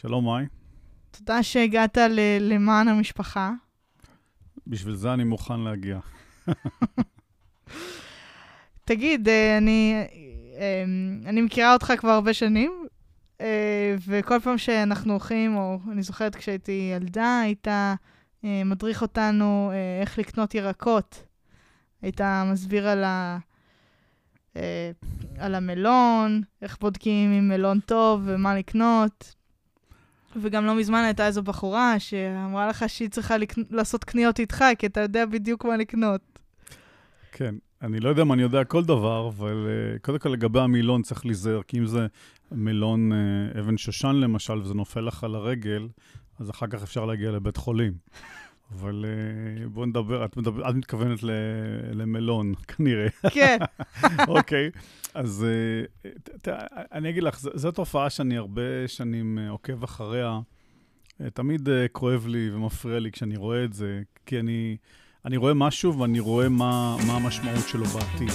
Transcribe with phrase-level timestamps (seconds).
[0.00, 0.44] שלום, מאי.
[1.10, 3.52] תודה שהגעת ל- למען המשפחה.
[4.66, 5.98] בשביל זה אני מוכן להגיע.
[8.84, 9.94] תגיד, אה, אני,
[10.58, 10.84] אה,
[11.26, 12.86] אני מכירה אותך כבר הרבה שנים,
[13.40, 17.68] אה, וכל פעם שאנחנו הולכים, או אני זוכרת כשהייתי ילדה, היית
[18.42, 21.24] מדריך אותנו איך לקנות ירקות.
[22.02, 22.20] היית
[22.52, 23.38] מסביר על, ה,
[25.38, 29.37] על המלון, איך בודקים אם מלון טוב ומה לקנות.
[30.36, 33.62] וגם לא מזמן הייתה איזו בחורה שאמרה לך שהיא צריכה לקנ...
[33.70, 36.20] לעשות קניות איתך, כי אתה יודע בדיוק מה לקנות.
[37.32, 41.02] כן, אני לא יודע אם אני יודע כל דבר, אבל uh, קודם כל לגבי המילון
[41.02, 42.06] צריך להיזהר, כי אם זה
[42.52, 45.88] מילון uh, אבן שושן למשל, וזה נופל לך על הרגל,
[46.40, 47.92] אז אחר כך אפשר להגיע לבית חולים.
[48.72, 51.30] אבל uh, בואו נדבר, את, מדבר, את מתכוונת ל,
[51.92, 53.08] למלון, כנראה.
[53.30, 53.58] כן.
[54.28, 54.78] אוקיי, okay,
[55.14, 55.46] אז
[56.04, 56.08] uh,
[56.42, 56.48] ת,
[56.92, 60.40] אני אגיד לך, זו תופעה שאני הרבה שנים uh, עוקב אחריה.
[61.34, 64.76] תמיד כואב לי ומפריע לי כשאני רואה את זה, כי אני...
[65.24, 68.30] אני רואה משהו ואני רואה מה, מה המשמעות שלו בעתיד.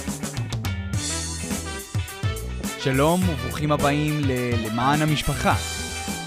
[2.78, 5.54] שלום וברוכים הבאים ל"למען המשפחה",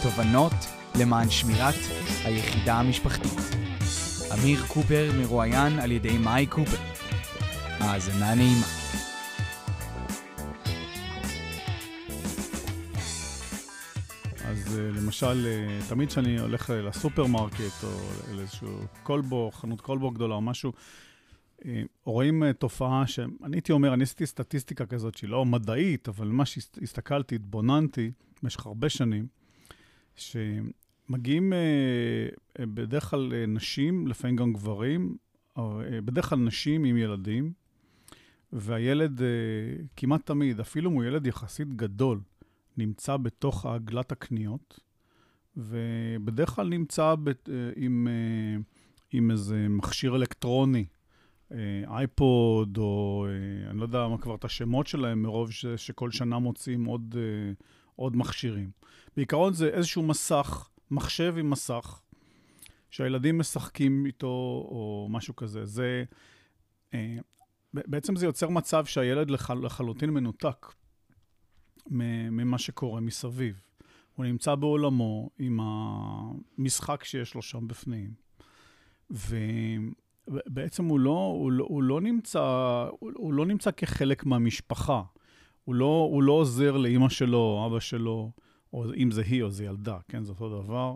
[0.04, 0.54] תובנות
[1.00, 1.76] למען שמירת
[2.26, 3.67] היחידה המשפחתית.
[4.34, 6.78] אמיר קופר מרואיין על ידי מאי קופר.
[7.80, 8.66] האזנה נעימה.
[14.46, 17.90] אז uh, למשל, uh, תמיד כשאני הולך לסופרמרקט או
[18.36, 20.74] לאיזשהו כלבו, חנות כלבו גדולה או משהו,
[22.06, 27.36] רואים תופעה שאני הייתי אומר, אני עשיתי סטטיסטיקה כזאת שהיא לא מדעית, אבל מה שהסתכלתי,
[27.36, 28.12] התבוננתי
[28.44, 29.28] במשך הרבה שנים,
[30.16, 35.18] שמגיעים uh, בדרך כלל uh, נשים, לפעמים גם גברים,
[36.06, 37.54] בדרך כלל נשים עם ילדים,
[38.54, 39.22] והילד
[39.96, 42.20] כמעט תמיד, אפילו אם הוא ילד יחסית גדול,
[42.78, 44.80] נמצא בתוך עגלת הקניות,
[45.58, 47.32] ובדרך כלל נמצא ב,
[47.76, 48.62] עם, אה,
[49.12, 50.86] עם איזה מכשיר אלקטרוני,
[51.88, 56.40] אייפוד, או אה, אני לא יודע מה כבר את השמות שלהם, מרוב ש, שכל שנה
[56.40, 57.52] מוצאים עוד, אה,
[57.96, 58.72] עוד מכשירים.
[59.16, 62.02] בעיקרון זה איזשהו מסך, מחשב עם מסך,
[62.90, 64.28] שהילדים משחקים איתו,
[64.72, 65.66] או משהו כזה.
[65.66, 66.04] זה...
[67.74, 70.66] בעצם זה יוצר מצב שהילד לחל, לחלוטין מנותק.
[71.90, 73.62] ממה שקורה מסביב.
[74.16, 78.14] הוא נמצא בעולמו עם המשחק שיש לו שם בפנים.
[79.10, 82.40] ובעצם הוא לא, הוא לא, הוא לא, נמצא,
[83.00, 85.02] הוא, הוא לא נמצא כחלק מהמשפחה.
[85.64, 88.32] הוא לא, הוא לא עוזר לאימא שלו, אבא שלו,
[88.74, 90.96] או אם זה היא או זה ילדה, כן, זה אותו דבר.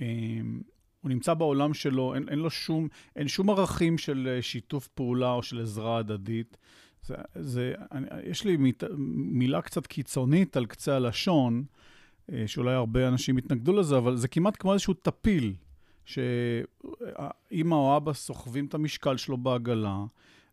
[0.00, 0.62] אמ,
[1.00, 5.42] הוא נמצא בעולם שלו, אין, אין לו שום, אין שום ערכים של שיתוף פעולה או
[5.42, 6.56] של עזרה הדדית.
[7.02, 8.84] זה, זה, אני, יש לי מיט,
[9.16, 11.64] מילה קצת קיצונית על קצה הלשון,
[12.32, 15.54] אה, שאולי הרבה אנשים יתנגדו לזה, אבל זה כמעט כמו איזשהו טפיל,
[16.04, 20.04] שאימא או אבא סוחבים את המשקל שלו בעגלה,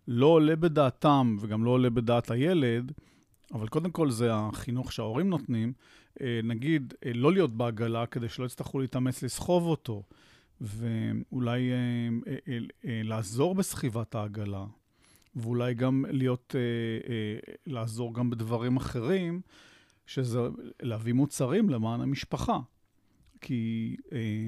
[0.08, 2.92] לא עולה בדעתם וגם לא עולה בדעת הילד,
[3.54, 5.99] אבל קודם כל זה החינוך שההורים נותנים, אה,
[6.44, 10.04] נגיד, אה, לא להיות בעגלה כדי שלא יצטרכו להתאמץ לסחוב אותו,
[10.62, 11.72] ואולי
[12.84, 14.66] לעזור בסחיבת העגלה,
[15.36, 19.42] ואולי גם להיות, אה, אה, לעזור גם בדברים אחרים,
[20.06, 20.40] שזה
[20.82, 22.60] להביא מוצרים למען המשפחה.
[23.42, 24.48] כי אה,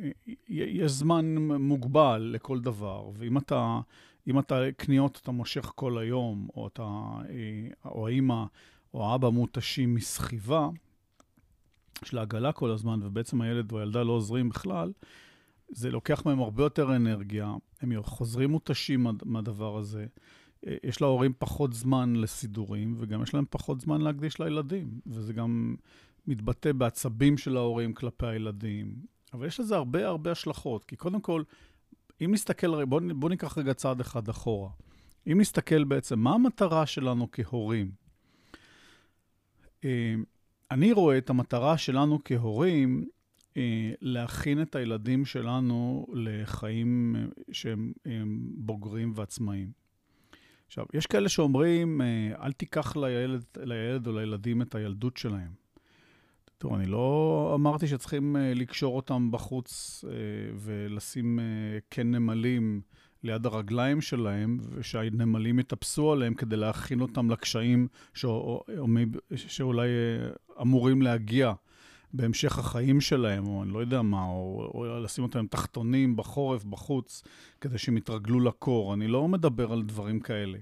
[0.00, 0.10] אה,
[0.48, 3.80] יש זמן מוגבל לכל דבר, ואם אתה,
[4.26, 6.82] אם אתה קניות אתה מושך כל היום, או אתה,
[7.28, 8.44] אה, או האמא
[8.94, 10.68] או האבא מותשים מסחיבה,
[12.04, 14.92] של העגלה כל הזמן, ובעצם הילד או הילדה לא עוזרים בכלל,
[15.68, 20.06] זה לוקח מהם הרבה יותר אנרגיה, הם חוזרים מותשים מהדבר הזה.
[20.66, 25.76] אה, יש להורים פחות זמן לסידורים, וגם יש להם פחות זמן להקדיש לילדים, וזה גם
[26.26, 28.94] מתבטא בעצבים של ההורים כלפי הילדים.
[29.32, 31.42] אבל יש לזה הרבה הרבה השלכות, כי קודם כל,
[32.24, 34.70] אם נסתכל, בואו בוא ניקח רגע צעד אחד אחורה.
[35.32, 37.90] אם נסתכל בעצם, מה המטרה שלנו כהורים?
[40.70, 43.08] אני רואה את המטרה שלנו כהורים
[43.56, 47.92] אה, להכין את הילדים שלנו לחיים אה, שהם
[48.56, 49.70] בוגרים ועצמאיים.
[50.66, 55.50] עכשיו, יש כאלה שאומרים, אה, אל תיקח לילד, לילד או לילדים את הילדות שלהם.
[56.58, 60.04] תראו, אני לא אמרתי שצריכים לקשור אותם בחוץ
[60.56, 61.38] ולשים
[61.88, 62.80] קן נמלים
[63.22, 69.88] ליד הרגליים שלהם, ושהנמלים יטפסו עליהם כדי להכין אותם לקשיים שאולי
[70.60, 71.52] אמורים להגיע
[72.12, 77.22] בהמשך החיים שלהם, או אני לא יודע מה, או, או לשים אותם תחתונים בחורף, בחוץ,
[77.60, 78.94] כדי שהם יתרגלו לקור.
[78.94, 80.58] אני לא מדבר על דברים כאלה,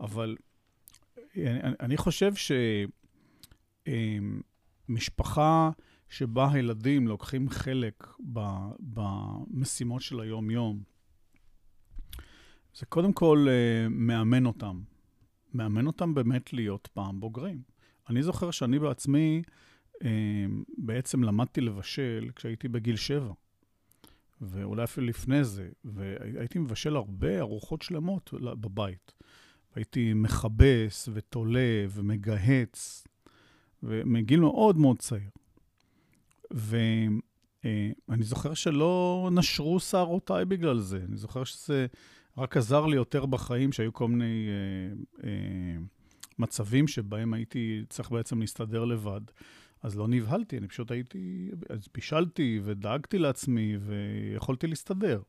[0.00, 0.36] אבל
[1.36, 2.32] אני, אני חושב
[4.88, 5.70] שמשפחה
[6.08, 8.06] שבה הילדים לוקחים חלק
[8.80, 10.82] במשימות של היום-יום,
[12.74, 14.80] זה קודם כל uh, מאמן אותם.
[15.54, 17.62] מאמן אותם באמת להיות פעם בוגרים.
[18.10, 19.42] אני זוכר שאני בעצמי
[19.94, 20.06] uh,
[20.78, 23.32] בעצם למדתי לבשל כשהייתי בגיל שבע,
[24.40, 29.12] ואולי אפילו לפני זה, והייתי מבשל הרבה ארוחות שלמות בבית.
[29.74, 33.04] הייתי מכבס ותולה ומגהץ,
[33.82, 35.30] ומגיל מאוד מאוד צעיר.
[36.50, 37.20] ואני
[38.10, 41.00] אה, זוכר שלא נשרו שערותיי בגלל זה.
[41.08, 41.86] אני זוכר שזה
[42.38, 45.78] רק עזר לי יותר בחיים, שהיו כל מיני אה, אה,
[46.38, 49.20] מצבים שבהם הייתי צריך בעצם להסתדר לבד.
[49.82, 55.20] אז לא נבהלתי, אני פשוט הייתי, אז בישלתי ודאגתי לעצמי ויכולתי להסתדר.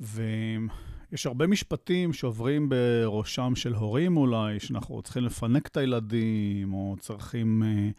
[0.00, 7.62] ויש הרבה משפטים שעוברים בראשם של הורים אולי, שאנחנו צריכים לפנק את הילדים, או צריכים
[7.62, 7.90] אה,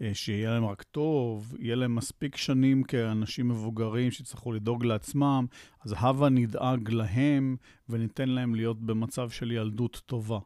[0.00, 5.46] אה, שיהיה להם רק טוב, יהיה להם מספיק שנים כאנשים מבוגרים שיצטרכו לדאוג לעצמם,
[5.84, 7.56] אז הבה נדאג להם
[7.88, 10.38] וניתן להם להיות במצב של ילדות טובה.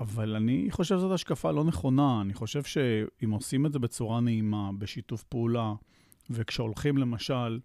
[0.00, 2.20] אבל אני חושב שזאת השקפה לא נכונה.
[2.20, 5.72] אני חושב שאם עושים את זה בצורה נעימה, בשיתוף פעולה,
[6.30, 7.60] וכשהולכים למשל,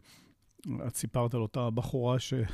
[0.88, 2.46] את סיפרת על אותה בחורה שהיא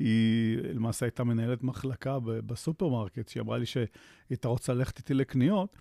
[0.74, 3.86] למעשה הייתה מנהלת מחלקה בסופרמרקט, שהיא אמרה לי שהיא
[4.30, 5.76] הייתה רוצה ללכת איתי לקניות.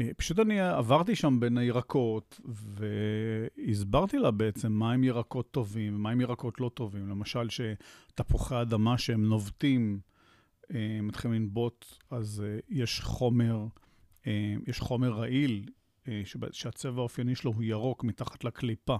[0.00, 6.60] אה, פשוט אני עברתי שם בין הירקות, והסברתי לה בעצם מהם ירקות טובים ומהם ירקות
[6.60, 7.08] לא טובים.
[7.08, 10.00] למשל, שתפוחי אדמה שהם נובטים,
[11.02, 13.66] מתחילים לנבוט, אז אה, יש חומר,
[14.66, 15.68] יש חומר רעיל,
[16.52, 18.96] שהצבע האופייני שלו הוא ירוק מתחת לקליפה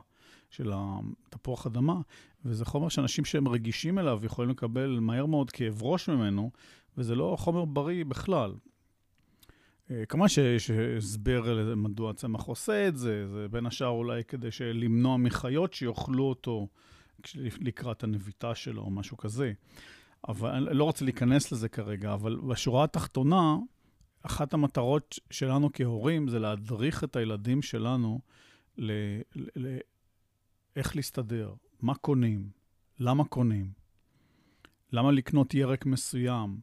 [0.51, 2.01] של התפוח אדמה,
[2.45, 6.51] וזה חומר שאנשים שהם רגישים אליו יכולים לקבל מהר מאוד כאב ראש ממנו,
[6.99, 8.55] וזה לא חומר בריא בכלל.
[9.91, 15.17] אה, כמובן שיש הסבר מדוע הצמח עושה את זה, זה בין השאר אולי כדי למנוע
[15.17, 16.69] מחיות שיאכלו אותו
[17.61, 19.53] לקראת הנביטה שלו או משהו כזה.
[20.29, 23.57] אבל אני לא רוצה להיכנס לזה כרגע, אבל בשורה התחתונה,
[24.23, 28.21] אחת המטרות שלנו כהורים זה להדריך את הילדים שלנו
[28.79, 28.93] ל...
[29.57, 29.79] ל...
[30.77, 32.51] איך להסתדר, מה קונים,
[32.99, 33.73] למה קונים,
[34.93, 36.61] למה לקנות ירק מסוים,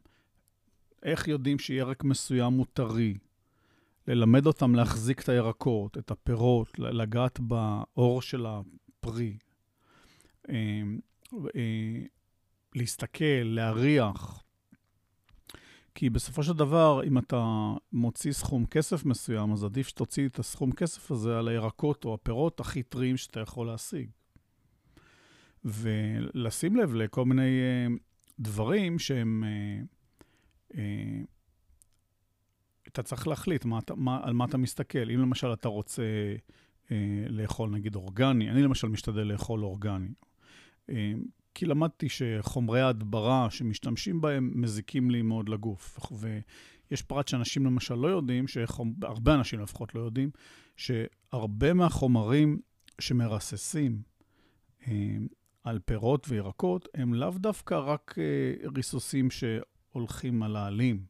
[1.04, 3.18] איך יודעים שירק מסוים הוא טרי?
[4.08, 9.38] ללמד אותם להחזיק את הירקות, את הפירות, לגעת באור של הפרי.
[12.76, 14.44] אה, להסתכל, להריח.
[15.96, 20.72] כי בסופו של דבר, אם אתה מוציא סכום כסף מסוים, אז עדיף שתוציא את הסכום
[20.72, 24.10] כסף הזה על הירקות או הפירות הכי טריים שאתה יכול להשיג.
[25.66, 28.00] ולשים לב לכל מיני uh,
[28.40, 29.96] דברים שהם uh,
[30.78, 31.22] אה,
[32.88, 35.10] אתה צריך להחליט מה, מה, על מה אתה מסתכל.
[35.10, 36.04] אם למשל אתה רוצה
[36.92, 40.10] אה, לאכול נגיד אורגני, אני למשל משתדל לאכול אורגני.
[40.90, 41.14] אה,
[41.56, 46.00] כי למדתי שחומרי ההדברה שמשתמשים בהם מזיקים לי מאוד לגוף.
[46.12, 48.46] ויש פרט שאנשים למשל לא יודעים,
[49.02, 50.30] הרבה אנשים לפחות לא יודעים,
[50.76, 52.60] שהרבה מהחומרים
[53.02, 54.02] שמרססים
[54.88, 55.18] אה,
[55.64, 59.44] על פירות וירקות, הם לאו דווקא רק אה, ריסוסים ש...
[59.96, 61.06] הולכים על העלים,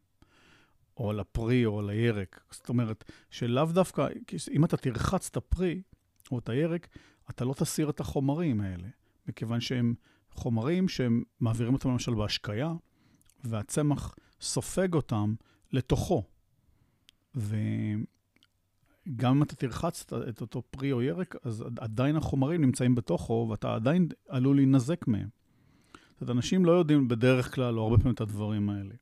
[0.97, 2.41] או על הפרי, או על הירק.
[2.51, 4.07] זאת אומרת, שלאו דווקא,
[4.51, 5.81] אם אתה תרחץ את הפרי
[6.31, 6.87] או את הירק,
[7.29, 8.87] אתה לא תסיר את החומרים האלה,
[9.27, 9.93] מכיוון שהם
[10.35, 12.73] חומרים שהם מעבירים אותם למשל בהשקיה,
[13.43, 15.35] והצמח סופג אותם
[15.71, 16.23] לתוכו.
[17.35, 17.75] וגם
[19.21, 24.07] אם אתה תרחץ את אותו פרי או ירק, אז עדיין החומרים נמצאים בתוכו, ואתה עדיין
[24.29, 25.27] עלול להינזק מהם.
[25.93, 28.93] זאת אומרת, אנשים לא יודעים בדרך כלל, או הרבה פעמים, את הדברים האלה.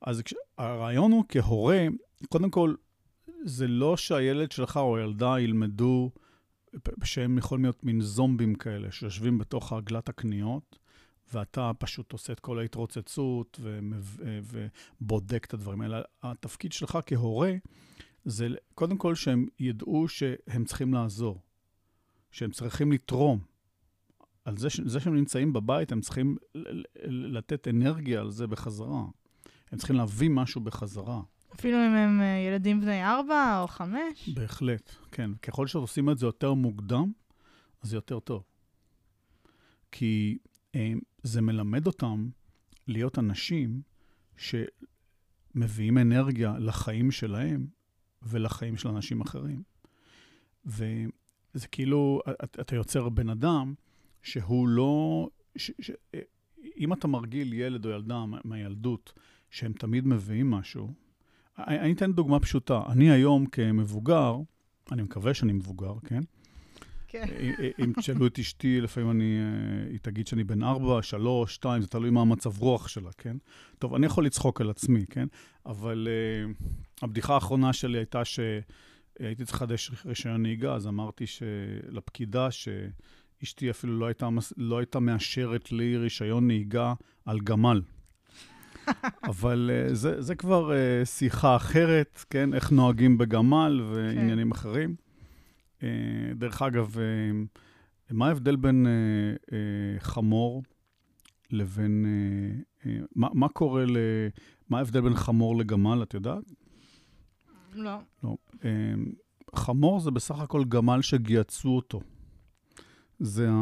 [0.00, 0.22] אז
[0.58, 1.86] הרעיון הוא כהורה,
[2.28, 2.74] קודם כל,
[3.44, 6.10] זה לא שהילד שלך או הילדה ילמדו
[7.04, 10.78] שהם יכולים להיות מין זומבים כאלה, שיושבים בתוך עגלת הקניות,
[11.32, 13.60] ואתה פשוט עושה את כל ההתרוצצות
[15.00, 16.02] ובודק את הדברים האלה.
[16.22, 17.52] התפקיד שלך כהורה
[18.24, 21.40] זה קודם כל שהם ידעו שהם צריכים לעזור,
[22.30, 23.40] שהם צריכים לתרום.
[24.44, 26.36] על זה, זה שהם נמצאים בבית, הם צריכים
[27.04, 29.04] לתת אנרגיה על זה בחזרה.
[29.70, 31.22] הם צריכים להביא משהו בחזרה.
[31.54, 34.28] אפילו אם הם אה, ילדים בני ארבע או חמש?
[34.34, 35.34] בהחלט, כן.
[35.34, 37.12] ככל שעושים את זה יותר מוקדם,
[37.82, 38.42] אז זה יותר טוב.
[39.92, 40.38] כי
[40.74, 40.92] הם, אה,
[41.22, 42.28] זה מלמד אותם
[42.88, 43.82] להיות אנשים
[44.36, 47.66] שמביאים אנרגיה לחיים שלהם
[48.22, 49.62] ולחיים של אנשים אחרים.
[50.64, 53.74] וזה כאילו, אתה יוצר בן אדם
[54.22, 55.28] שהוא לא...
[55.56, 55.90] ש, ש,
[56.76, 59.12] אם אתה מרגיל ילד או ילדה מהילדות
[59.50, 60.94] שהם תמיד מביאים משהו,
[61.58, 62.82] אני, אתן דוגמה פשוטה.
[62.88, 64.36] אני היום כמבוגר,
[64.92, 66.20] אני מקווה שאני מבוגר, כן?
[67.12, 67.24] כן.
[67.78, 69.38] אם תשאלו את אשתי, לפעמים אני,
[69.90, 73.36] היא תגיד שאני בן ארבע, שלוש, שתיים, זה תלוי מה המצב רוח שלה, כן?
[73.78, 75.26] טוב, אני יכול לצחוק על עצמי, כן?
[75.66, 76.64] אבל uh,
[77.02, 81.24] הבדיחה האחרונה שלי הייתה שהייתי צריך לחדש רישיון נהיגה, אז אמרתי
[81.88, 86.94] לפקידה שאשתי אפילו לא הייתה, לא הייתה מאשרת לי רישיון נהיגה
[87.24, 87.82] על גמל.
[89.30, 92.54] אבל uh, זה, זה כבר uh, שיחה אחרת, כן?
[92.54, 94.58] איך נוהגים בגמל ועניינים כן.
[94.58, 94.94] אחרים.
[95.80, 95.84] Uh,
[96.34, 96.96] דרך אגב,
[98.10, 98.86] מה ההבדל בין
[99.98, 100.62] חמור
[101.50, 102.06] לבין...
[103.16, 103.96] מה, מה קורה ל...
[104.70, 106.44] מה ההבדל בין חמור לגמל, את יודעת?
[107.74, 107.98] לא.
[108.24, 108.36] לא.
[109.54, 112.00] חמור זה בסך הכל גמל שגייצו אותו.
[113.18, 113.54] זה ה...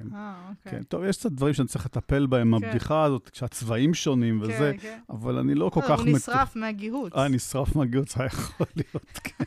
[0.00, 0.14] כן.
[0.16, 0.72] אה, אוקיי.
[0.72, 0.82] כן.
[0.82, 2.66] טוב, יש קצת דברים שאני צריך לטפל בהם, כן.
[2.66, 5.00] הבדיחה הזאת, כשהצבעים שונים כן, וזה, כן.
[5.10, 5.98] אבל אני לא כל לא, כך...
[5.98, 7.12] הוא נשרף מהגיהוץ.
[7.14, 9.44] אה, נשרף מהגיהוץ, היה יכול להיות, כן.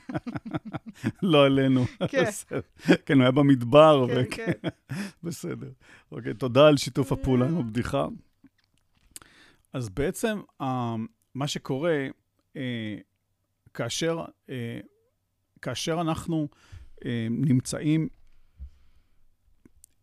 [1.21, 1.85] לא עלינו.
[2.11, 2.23] כן.
[3.05, 4.07] כן, הוא היה במדבר.
[4.07, 4.69] כן, כן.
[5.23, 5.71] בסדר.
[6.11, 8.07] אוקיי, תודה על שיתוף הפעולה עם הבדיחה.
[9.73, 10.39] אז בעצם,
[11.35, 12.07] מה שקורה,
[12.55, 12.97] אה,
[13.73, 14.79] כאשר, אה,
[15.61, 16.47] כאשר אנחנו
[17.05, 18.07] אה, נמצאים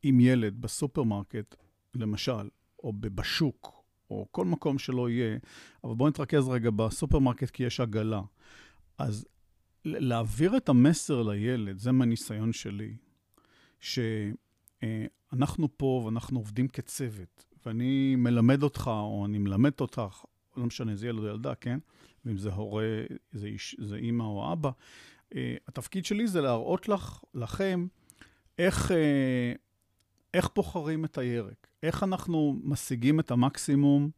[0.02, 1.54] עם ילד בסופרמרקט,
[1.95, 2.49] למשל,
[2.83, 5.38] או בשוק, או כל מקום שלא יהיה,
[5.85, 8.23] אבל בואו נתרכז רגע בסופרמרקט כי יש עגלה.
[8.99, 9.26] אז
[9.85, 12.97] להעביר את המסר לילד, זה מהניסיון שלי,
[13.80, 20.25] שאנחנו פה ואנחנו עובדים כצוות, ואני מלמד אותך, או אני מלמד אותך,
[20.57, 21.78] לא משנה, זה ילד או ילדה, כן?
[22.25, 23.02] ואם זה הורה,
[23.33, 24.71] זה, איש, זה אימא או אבא,
[25.69, 27.87] התפקיד שלי זה להראות לך, לכם,
[28.59, 28.90] איך,
[30.34, 31.66] איך בוחרים את הירק?
[31.82, 34.10] איך אנחנו משיגים את המקסימום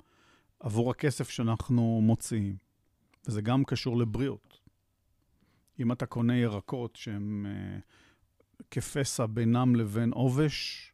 [0.61, 2.57] עבור הכסף שאנחנו מוציאים?
[3.27, 4.61] וזה גם קשור לבריאות.
[5.81, 10.93] אם אתה קונה ירקות שהם uh, כפסע בינם לבין עובש,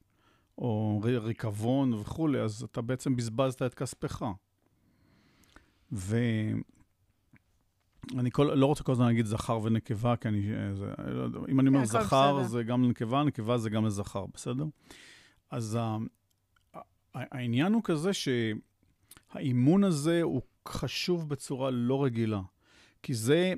[0.58, 4.22] או ריקבון וכולי, אז אתה בעצם בזבזת את כספך.
[8.16, 10.42] ואני כל, לא רוצה כל הזמן להגיד זכר ונקבה, כי אני...
[10.74, 10.92] זה,
[11.48, 12.48] אם אני אומר כן, זכר, בסדר.
[12.48, 14.64] זה גם לנקבה, נקבה זה גם לזכר, בסדר?
[15.50, 15.78] אז
[17.14, 22.40] העניין הוא כזה שהאימון הזה הוא חשוב בצורה לא רגילה.
[23.02, 23.54] כי זה,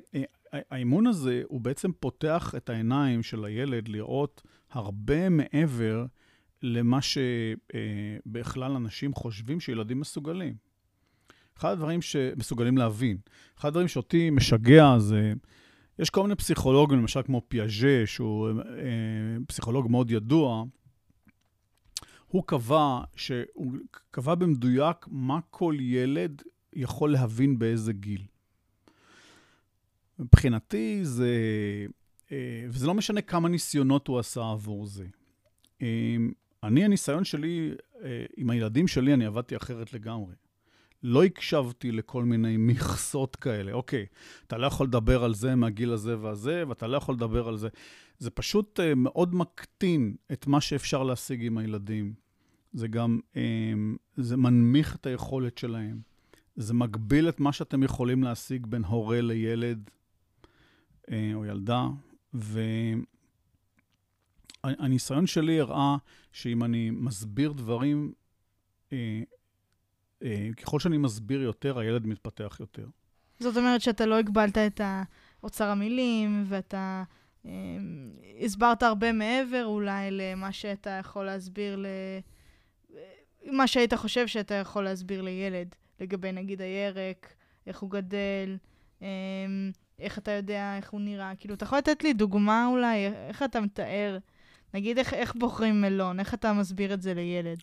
[0.53, 6.05] האימון הזה הוא בעצם פותח את העיניים של הילד לראות הרבה מעבר
[6.61, 10.70] למה שבכלל אנשים חושבים שילדים מסוגלים.
[11.61, 13.17] אחד הדברים שמסוגלים להבין,
[13.59, 15.33] אחד הדברים שאותי משגע זה,
[15.99, 18.53] יש כל מיני פסיכולוגים, למשל כמו פיאז'ה, שהוא אה,
[19.47, 20.63] פסיכולוג מאוד ידוע,
[22.27, 23.73] הוא קבע, שהוא
[24.11, 26.41] קבע במדויק מה כל ילד
[26.73, 28.21] יכול להבין באיזה גיל.
[30.19, 31.35] מבחינתי זה,
[32.31, 35.05] אה, וזה לא משנה כמה ניסיונות הוא עשה עבור זה.
[35.81, 36.15] אה,
[36.63, 37.71] אני, הניסיון שלי,
[38.03, 40.33] אה, עם הילדים שלי, אני עבדתי אחרת לגמרי.
[41.03, 43.71] לא הקשבתי לכל מיני מכסות כאלה.
[43.71, 44.05] אוקיי,
[44.47, 47.69] אתה לא יכול לדבר על זה מהגיל הזה והזה, ואתה לא יכול לדבר על זה.
[48.17, 52.13] זה פשוט uh, מאוד מקטין את מה שאפשר להשיג עם הילדים.
[52.73, 53.37] זה גם, um,
[54.17, 56.01] זה מנמיך את היכולת שלהם.
[56.55, 59.89] זה מגביל את מה שאתם יכולים להשיג בין הורה לילד
[61.01, 61.87] uh, או ילדה.
[64.63, 65.97] והניסיון שלי הראה
[66.31, 68.13] שאם אני מסביר דברים,
[68.89, 68.93] uh,
[70.57, 72.85] ככל שאני מסביר יותר, הילד מתפתח יותר.
[73.39, 74.81] זאת אומרת שאתה לא הגבלת את
[75.43, 77.03] אוצר המילים, ואתה...
[77.45, 78.11] אמ,
[78.41, 81.85] הסברת הרבה מעבר אולי למה שאתה יכול להסביר, ל...
[83.51, 87.33] מה שהיית חושב שאתה יכול להסביר לילד, לגבי נגיד הירק,
[87.67, 88.57] איך הוא גדל,
[89.01, 89.07] אמ,
[89.99, 91.31] איך אתה יודע איך הוא נראה.
[91.37, 94.17] כאילו, אתה יכול לתת לי דוגמה אולי, איך אתה מתאר,
[94.73, 97.57] נגיד איך, איך בוחרים מלון, איך אתה מסביר את זה לילד?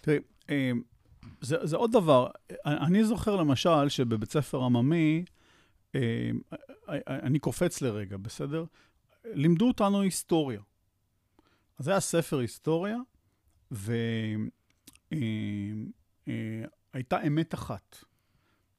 [0.00, 0.18] תראי,
[0.50, 0.82] אמ,
[1.40, 2.28] זה, זה עוד דבר.
[2.66, 5.24] אני זוכר למשל שבבית ספר עממי,
[7.08, 8.64] אני קופץ לרגע, בסדר?
[9.24, 10.60] לימדו אותנו היסטוריה.
[11.78, 12.96] אז היה ספר היסטוריה,
[13.70, 13.96] והייתה
[17.12, 18.04] אה, אמת אחת.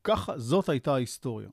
[0.03, 1.49] ככה, זאת הייתה ההיסטוריה.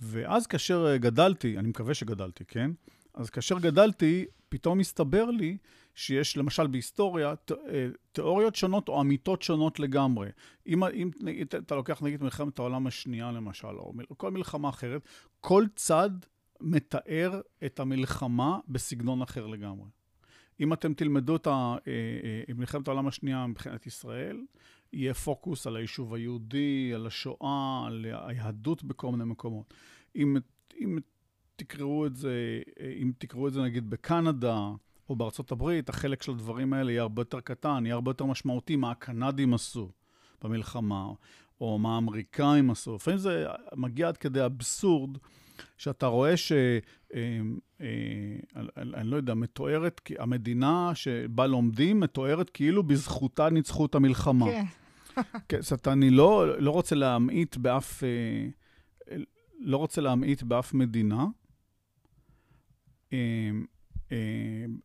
[0.00, 2.70] ואז כאשר גדלתי, אני מקווה שגדלתי, כן?
[3.14, 5.56] אז כאשר גדלתי, פתאום הסתבר לי
[5.98, 10.28] שיש למשל בהיסטוריה אה, תיאוריות שונות או אמיתות שונות לגמרי.
[10.66, 11.10] אם, אם
[11.58, 15.02] אתה לוקח נגיד מלחמת העולם השנייה למשל, או כל מלחמה אחרת,
[15.40, 16.10] כל צד
[16.60, 19.88] מתאר את המלחמה בסגנון אחר לגמרי.
[20.60, 24.40] אם אתם תלמדו את אה, אה, מלחמת העולם השנייה מבחינת ישראל,
[24.92, 29.74] יהיה פוקוס על היישוב היהודי, על השואה, על היהדות בכל מיני מקומות.
[30.16, 30.36] אם,
[30.80, 30.98] אם
[31.56, 32.62] תקראו את זה,
[33.02, 34.70] אם תקראו את זה נגיד בקנדה
[35.08, 38.76] או בארצות הברית, החלק של הדברים האלה יהיה הרבה יותר קטן, יהיה הרבה יותר משמעותי
[38.76, 39.90] מה הקנדים עשו
[40.42, 41.06] במלחמה,
[41.60, 42.94] או מה האמריקאים עשו.
[42.94, 43.46] לפעמים זה
[43.76, 45.18] מגיע עד כדי אבסורד,
[45.76, 46.52] שאתה רואה ש...
[47.14, 47.40] אה,
[47.80, 47.86] אה,
[48.76, 54.46] אני לא יודע, מתוארת, המדינה שבה לומדים מתוארת כאילו בזכותה ניצחו את המלחמה.
[54.46, 54.64] כן.
[55.48, 58.04] כן, זאת אומרת, אני לא, לא רוצה להמעיט באף...
[58.04, 58.48] אה,
[59.60, 61.24] לא רוצה להמעיט באף מדינה.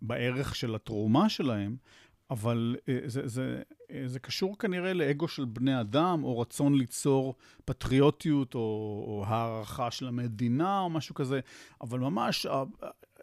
[0.01, 1.75] בערך של התרומה שלהם,
[2.33, 3.61] אבל אה, זה, זה,
[3.91, 8.59] אה, זה קשור כנראה לאגו של בני אדם, או רצון ליצור פטריוטיות, או,
[9.07, 11.39] או הערכה של המדינה, או משהו כזה,
[11.81, 12.63] אבל ממש, אה,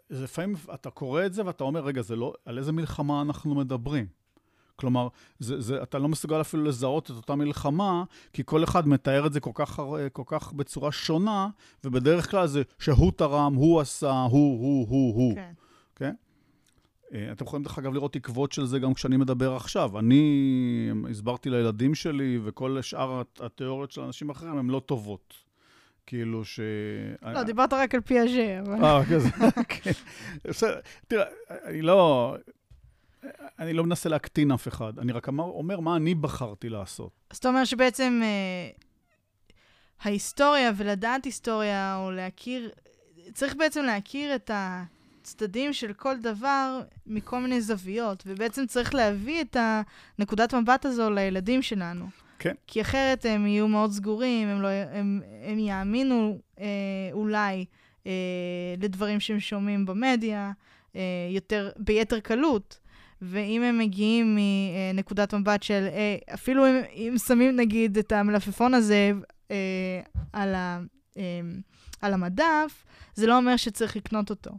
[0.09, 4.05] לפעמים אתה קורא את זה ואתה אומר, רגע, זה לא, על איזה מלחמה אנחנו מדברים?
[4.75, 5.07] כלומר,
[5.39, 8.03] זה, זה, אתה לא מסוגל אפילו לזהות את אותה מלחמה,
[8.33, 9.81] כי כל אחד מתאר את זה כל כך,
[10.13, 11.47] כל כך בצורה שונה,
[11.83, 15.35] ובדרך כלל זה שהוא תרם, הוא עשה, הוא, הוא, הוא, הוא.
[15.35, 15.51] כן.
[15.95, 16.13] כן?
[17.13, 19.99] אה, אתם יכולים, דרך אגב, לראות עקבות של זה גם כשאני מדבר עכשיו.
[19.99, 25.33] אני הסברתי לילדים שלי, וכל שאר התיאוריות של אנשים אחרים הן לא טובות.
[26.05, 26.59] כאילו ש...
[27.21, 28.85] לא, דיברת רק על פיאז'ה, אבל...
[28.85, 29.29] אה, כזה,
[29.69, 29.91] כן.
[30.49, 32.35] בסדר, תראה, אני לא...
[33.59, 37.11] אני לא מנסה להקטין אף אחד, אני רק אומר, אומר מה אני בחרתי לעשות.
[37.29, 38.69] אז אתה אומר שבעצם אה,
[40.01, 42.69] ההיסטוריה ולדעת היסטוריה, או להכיר,
[43.33, 44.83] צריך בעצם להכיר את ה...
[45.23, 51.61] צדדים של כל דבר מכל מיני זוויות, ובעצם צריך להביא את הנקודת מבט הזו לילדים
[51.61, 52.05] שלנו.
[52.39, 52.53] כן.
[52.67, 56.65] כי אחרת הם יהיו מאוד סגורים, הם, לא, הם, הם יאמינו אה,
[57.11, 57.65] אולי
[58.07, 58.11] אה,
[58.81, 60.51] לדברים שהם שומעים במדיה
[60.95, 62.79] אה, יותר, ביתר קלות.
[63.21, 64.37] ואם הם מגיעים
[64.93, 69.11] מנקודת מבט של, אה, אפילו אם, אם שמים נגיד את המלפפון הזה
[69.51, 70.01] אה,
[70.33, 70.79] על, ה,
[71.17, 71.41] אה,
[72.01, 74.51] על המדף, זה לא אומר שצריך לקנות אותו.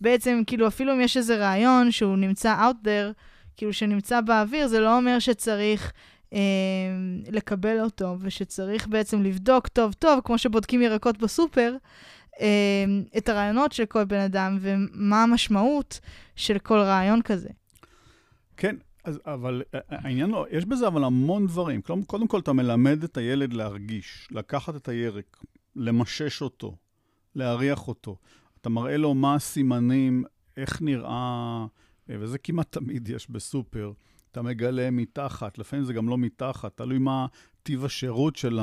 [0.00, 3.12] בעצם, כאילו, אפילו אם יש איזה רעיון שהוא נמצא out there,
[3.56, 5.92] כאילו, שנמצא באוויר, זה לא אומר שצריך
[6.32, 6.38] אה,
[7.32, 11.76] לקבל אותו, ושצריך בעצם לבדוק טוב-טוב, כמו שבודקים ירקות בסופר,
[12.40, 12.84] אה,
[13.16, 16.00] את הרעיונות של כל בן אדם, ומה המשמעות
[16.36, 17.48] של כל רעיון כזה.
[18.56, 21.80] כן, אז, אבל אה, אה, העניין לא, יש בזה אבל המון דברים.
[22.06, 25.36] קודם כל, אתה מלמד את הילד להרגיש, לקחת את הירק,
[25.76, 26.76] למשש אותו,
[27.34, 28.16] להריח אותו.
[28.64, 30.24] אתה מראה לו מה הסימנים,
[30.56, 31.66] איך נראה,
[32.08, 33.92] וזה כמעט תמיד יש בסופר.
[34.30, 37.26] אתה מגלה מתחת, לפעמים זה גם לא מתחת, תלוי מה
[37.62, 38.58] טיב השירות של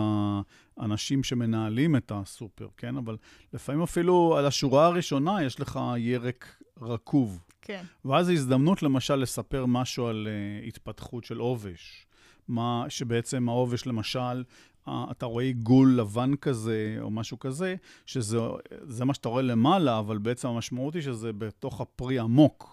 [0.78, 2.98] האנשים שמנהלים את הסופר, כן?
[2.98, 3.18] אבל
[3.54, 7.44] לפעמים אפילו על השורה הראשונה יש לך ירק רקוב.
[7.62, 7.84] כן.
[8.06, 12.08] ואז זו הזדמנות למשל לספר משהו על uh, התפתחות של עובש.
[12.47, 14.43] מה שבעצם העובש, למשל,
[14.89, 17.75] אתה רואה עיגול לבן כזה, או משהו כזה,
[18.06, 22.70] שזה מה שאתה רואה למעלה, אבל בעצם המשמעות היא שזה בתוך הפרי עמוק.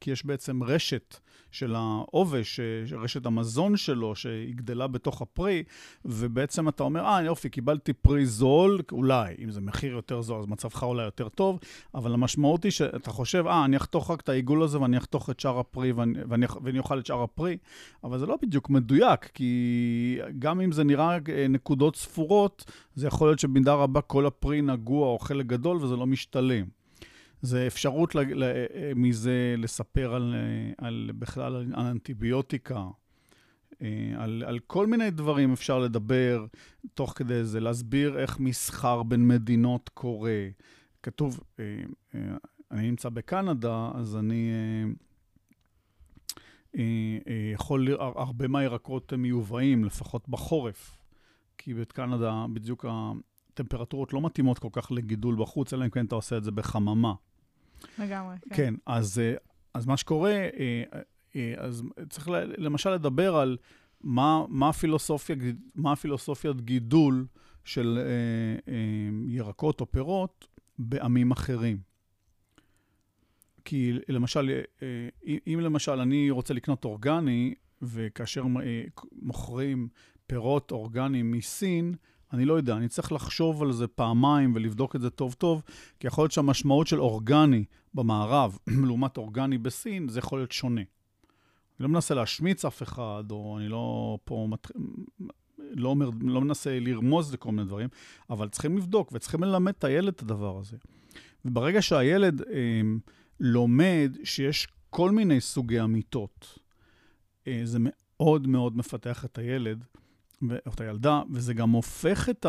[0.00, 1.16] כי יש בעצם רשת
[1.50, 2.60] של העובש,
[2.92, 5.62] רשת המזון שלו, שהיא גדלה בתוך הפרי,
[6.04, 10.46] ובעצם אתה אומר, אה, יופי, קיבלתי פרי זול, אולי, אם זה מחיר יותר זול, אז
[10.46, 11.58] מצבך אולי יותר טוב,
[11.94, 15.40] אבל המשמעות היא שאתה חושב, אה, אני אחתוך רק את העיגול הזה ואני אחתוך את
[15.40, 17.56] שאר הפרי ואני, ואני, ואני אוכל את שאר הפרי,
[18.04, 23.28] אבל זה לא בדיוק מדויק, כי גם אם זה נראה אה, נקודות ספורות, זה יכול
[23.28, 26.75] להיות שבמידה רבה כל הפרי נגוע או חלק גדול וזה לא משתלם.
[27.46, 28.44] זה אפשרות ל, ל,
[28.96, 30.34] מזה לספר על,
[30.78, 32.84] על בכלל על אנטיביוטיקה,
[33.82, 36.46] אה, על, על כל מיני דברים אפשר לדבר
[36.94, 40.48] תוך כדי זה, להסביר איך מסחר בין מדינות קורה.
[41.02, 41.64] כתוב, אה,
[42.14, 42.20] אה,
[42.70, 44.50] אני נמצא בקנדה, אז אני
[47.54, 50.98] יכול, הרבה מהירקות מיובאים, לפחות בחורף,
[51.58, 56.36] כי בקנדה בדיוק הטמפרטורות לא מתאימות כל כך לגידול בחוץ, אלא אם כן אתה עושה
[56.36, 57.14] את זה בחממה.
[57.98, 58.56] לגמרי, כן.
[58.56, 59.34] כן, אז, אה,
[59.74, 60.82] אז מה שקורה, אה,
[61.36, 63.56] אה, אז צריך למשל לדבר על
[64.00, 65.36] מה, מה, הפילוסופיה,
[65.74, 67.26] מה הפילוסופיית גידול
[67.64, 67.98] של
[69.26, 70.46] ירקות או פירות
[70.78, 71.78] בעמים אחרים.
[73.64, 74.60] כי למשל,
[75.46, 78.44] אם למשל אני רוצה לקנות אורגני, וכאשר
[79.12, 79.88] מוכרים
[80.26, 81.94] פירות אורגניים מסין,
[82.32, 85.62] אני לא יודע, אני צריך לחשוב על זה פעמיים ולבדוק את זה טוב-טוב,
[86.00, 90.80] כי יכול להיות שהמשמעות של אורגני במערב לעומת אורגני בסין, זה יכול להיות שונה.
[90.80, 94.70] אני לא מנסה להשמיץ אף אחד, או אני לא פה מת...
[95.58, 97.88] לא, אומר, לא מנסה לרמוז לכל מיני דברים,
[98.30, 100.76] אבל צריכים לבדוק וצריכים ללמד את הילד את הדבר הזה.
[101.44, 102.80] וברגע שהילד אה,
[103.40, 106.58] לומד שיש כל מיני סוגי אמיתות,
[107.46, 109.84] אה, זה מאוד מאוד מפתח את הילד.
[110.42, 112.46] או את הילדה, וזה גם הופך את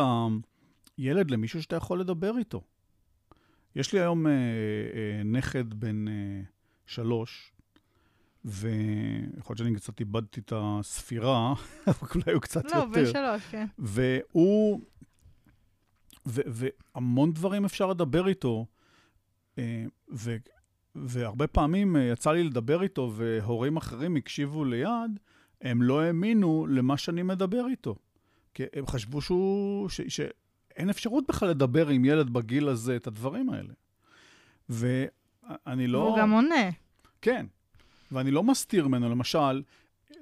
[0.98, 2.62] הילד למישהו שאתה יכול לדבר איתו.
[3.76, 6.40] יש לי היום אה, אה, נכד בן אה,
[6.86, 7.52] שלוש,
[8.44, 11.54] ויכול להיות שאני קצת איבדתי את הספירה,
[11.86, 12.90] אבל אולי הוא קצת לא, יותר.
[12.92, 13.66] בן שלוש, כן.
[13.78, 14.80] והוא...
[16.26, 18.66] ו, והמון דברים אפשר לדבר איתו,
[19.58, 20.36] אה, ו,
[20.94, 25.20] והרבה פעמים אה, יצא לי לדבר איתו, והורים אחרים הקשיבו ליד,
[25.62, 27.96] הם לא האמינו למה שאני מדבר איתו.
[28.54, 29.88] כי הם חשבו שהוא...
[29.88, 33.72] ש, שאין אפשרות בכלל לדבר עם ילד בגיל הזה את הדברים האלה.
[34.68, 35.98] ואני לא...
[35.98, 36.70] והוא גם עונה.
[37.22, 37.46] כן,
[38.12, 39.62] ואני לא מסתיר ממנו, למשל,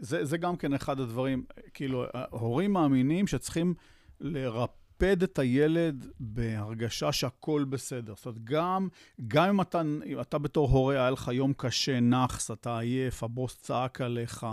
[0.01, 1.44] זה, זה גם כן אחד הדברים,
[1.75, 3.75] כאילו, הורים מאמינים שצריכים
[4.20, 8.14] לרפד את הילד בהרגשה שהכול בסדר.
[8.16, 8.88] זאת אומרת, גם,
[9.29, 9.83] גם אם אתה,
[10.20, 14.46] אתה בתור הורה, היה לך יום קשה, נאחס, אתה עייף, הבוס צעק עליך,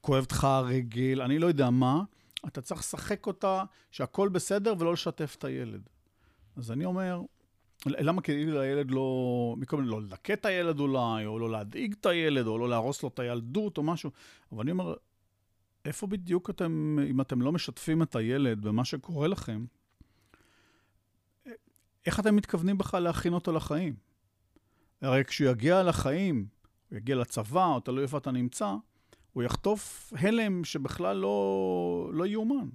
[0.00, 2.02] כואבת לך הרגל, אני לא יודע מה,
[2.46, 5.88] אתה צריך לשחק אותה שהכול בסדר ולא לשתף את הילד.
[6.56, 7.22] אז אני אומר,
[7.86, 9.54] למה כאילו הילד לא...
[9.58, 13.02] מכל מיני, לא לדכא את הילד אולי, או לא להדאיג את הילד, או לא להרוס
[13.02, 14.10] לו את הילדות או משהו.
[14.52, 14.94] אבל אני אומר,
[15.84, 19.64] איפה בדיוק אתם, אם אתם לא משתפים את הילד במה שקורה לכם,
[22.06, 23.94] איך אתם מתכוונים בכלל להכין אותו לחיים?
[25.02, 26.46] הרי כשהוא יגיע לחיים,
[26.90, 28.74] הוא יגיע לצבא, או תלוי איפה אתה נמצא,
[29.32, 32.68] הוא יחטוף הלם שבכלל לא, לא יאומן.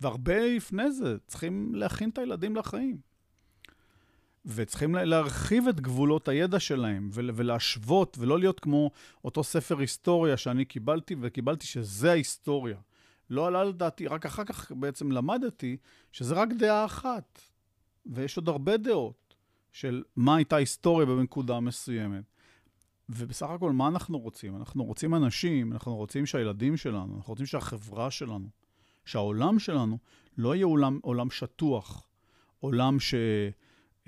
[0.00, 2.98] והרבה לפני זה צריכים להכין את הילדים לחיים.
[4.44, 8.90] וצריכים להרחיב את גבולות הידע שלהם ולהשוות, ולא להיות כמו
[9.24, 12.76] אותו ספר היסטוריה שאני קיבלתי, וקיבלתי שזה ההיסטוריה.
[13.30, 15.76] לא עלה לדעתי, רק אחר כך בעצם למדתי
[16.12, 17.40] שזה רק דעה אחת,
[18.06, 19.34] ויש עוד הרבה דעות
[19.72, 22.24] של מה הייתה היסטוריה בנקודה מסוימת.
[23.08, 24.56] ובסך הכל, מה אנחנו רוצים?
[24.56, 28.48] אנחנו רוצים אנשים, אנחנו רוצים שהילדים שלנו, אנחנו רוצים שהחברה שלנו,
[29.04, 29.98] שהעולם שלנו
[30.38, 32.06] לא יהיה עולם, עולם שטוח,
[32.60, 33.14] עולם ש...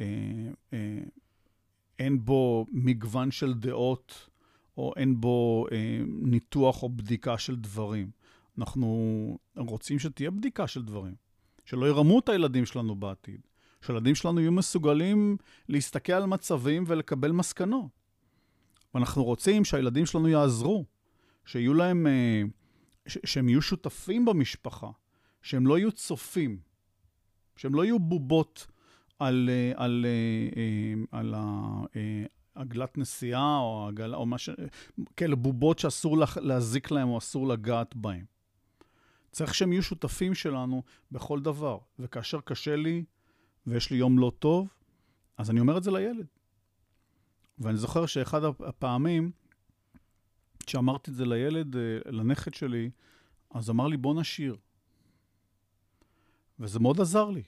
[0.00, 4.28] אה, אה, בו מגוון של דעות,
[4.76, 8.10] או אין בו אה, ניתוח או בדיקה של דברים.
[8.58, 11.14] אנחנו רוצים שתהיה בדיקה של דברים,
[11.64, 13.40] שלא ירמו את הילדים שלנו בעתיד,
[13.80, 15.36] שהילדים שלנו יהיו מסוגלים
[15.68, 17.99] להסתכל על מצבים ולקבל מסקנות.
[18.94, 20.84] ואנחנו רוצים שהילדים שלנו יעזרו,
[21.44, 22.06] שיהיו להם,
[23.06, 24.90] ש- שהם יהיו שותפים במשפחה,
[25.42, 26.58] שהם לא יהיו צופים,
[27.56, 28.66] שהם לא יהיו בובות
[29.18, 31.34] על, אה, על, אה, אה, על
[32.54, 34.50] עגלת נסיעה או, עגל, או מה ש...
[35.16, 38.24] כאלה בובות שאסור להזיק להם או אסור לגעת בהם.
[39.30, 41.78] צריך שהם יהיו שותפים שלנו בכל דבר.
[41.98, 43.04] וכאשר קשה לי
[43.66, 44.68] ויש לי יום לא טוב,
[45.38, 46.26] אז אני אומר את זה לילד.
[47.60, 49.30] ואני זוכר שאחד הפעמים
[50.66, 52.90] שאמרתי את זה לילד, לנכד שלי,
[53.50, 54.56] אז אמר לי, בוא נשיר.
[56.58, 57.42] וזה מאוד עזר לי.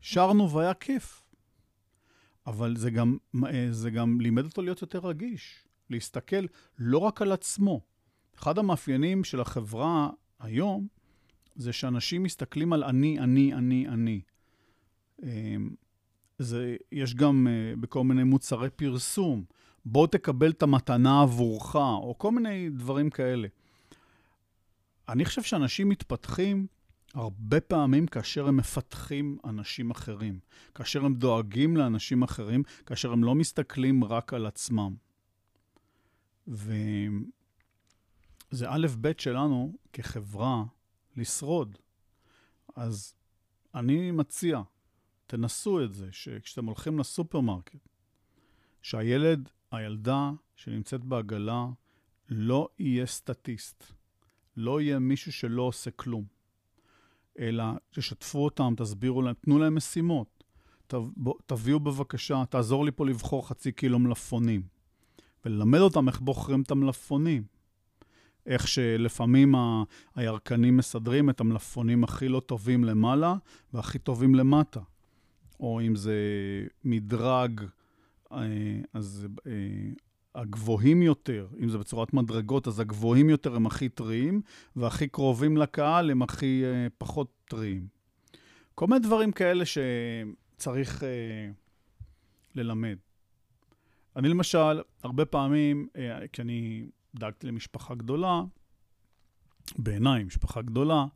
[0.00, 1.22] שרנו והיה כיף.
[2.46, 3.18] אבל זה גם,
[3.70, 6.46] זה גם לימד אותו להיות יותר רגיש, להסתכל
[6.78, 7.80] לא רק על עצמו.
[8.34, 10.86] אחד המאפיינים של החברה היום,
[11.54, 14.20] זה שאנשים מסתכלים על אני, אני, אני, אני.
[16.42, 19.44] זה, יש גם uh, בכל מיני מוצרי פרסום,
[19.84, 23.48] בוא תקבל את המתנה עבורך, או כל מיני דברים כאלה.
[25.08, 26.66] אני חושב שאנשים מתפתחים
[27.14, 30.38] הרבה פעמים כאשר הם מפתחים אנשים אחרים,
[30.74, 34.94] כאשר הם דואגים לאנשים אחרים, כאשר הם לא מסתכלים רק על עצמם.
[36.48, 37.06] וזה
[38.68, 40.64] א' ב' שלנו כחברה
[41.16, 41.78] לשרוד.
[42.76, 43.14] אז
[43.74, 44.60] אני מציע,
[45.32, 47.88] תנסו את זה, שכשאתם הולכים לסופרמרקט,
[48.82, 51.66] שהילד, הילדה שנמצאת בעגלה,
[52.28, 53.84] לא יהיה סטטיסט.
[54.56, 56.24] לא יהיה מישהו שלא עושה כלום.
[57.38, 60.44] אלא תשתפו אותם, תסבירו להם, תנו להם משימות.
[61.46, 64.62] תביאו בבקשה, תעזור לי פה לבחור חצי קילו מלפפונים.
[65.44, 67.44] וללמד אותם איך בוחרים את המלפפונים.
[68.46, 69.82] איך שלפעמים ה-
[70.14, 73.34] הירקנים מסדרים את המלפפונים הכי לא טובים למעלה
[73.72, 74.80] והכי טובים למטה.
[75.62, 76.16] או אם זה
[76.84, 77.60] מדרג,
[78.32, 78.38] אה,
[78.94, 79.52] אז אה,
[80.34, 84.42] הגבוהים יותר, אם זה בצורת מדרגות, אז הגבוהים יותר הם הכי טריים,
[84.76, 87.86] והכי קרובים לקהל הם הכי uh, פחות טריים.
[88.74, 91.02] כל מיני דברים כאלה שצריך
[92.54, 92.96] ללמד.
[94.16, 95.98] אני למשל, הרבה פעמים, uh,
[96.32, 98.42] כשאני דאגתי למשפחה גדולה,
[99.78, 101.06] בעיניי, משפחה גדולה,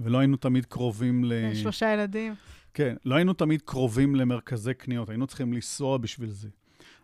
[0.00, 1.54] ולא היינו תמיד קרובים ל...
[1.54, 2.34] שלושה ילדים.
[2.74, 6.48] כן, לא היינו תמיד קרובים למרכזי קניות, היינו צריכים לנסוע בשביל זה.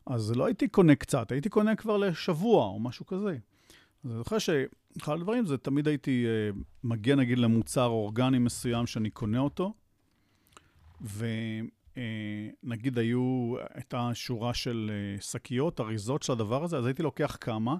[0.06, 3.38] אז לא הייתי קונה קצת, הייתי קונה כבר לשבוע או משהו כזה.
[4.04, 9.10] אז אני זוכר שאחד הדברים זה תמיד הייתי uh, מגיע נגיד למוצר אורגני מסוים שאני
[9.10, 9.74] קונה אותו,
[11.02, 11.26] ו...
[11.94, 11.98] Uh,
[12.62, 17.76] נגיד היו, הייתה שורה של אה, שקיות, אריזות של הדבר הזה, אז הייתי לוקח כמה,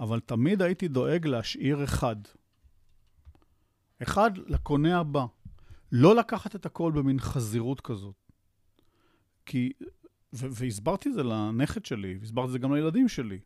[0.00, 2.16] אבל תמיד הייתי דואג להשאיר אחד.
[4.02, 5.26] אחד לקונה הבא.
[5.92, 8.14] לא לקחת את הכל במין חזירות כזאת.
[9.46, 9.72] כי,
[10.32, 13.38] ו- והסברתי את זה לנכד שלי, והסברתי את זה גם לילדים שלי.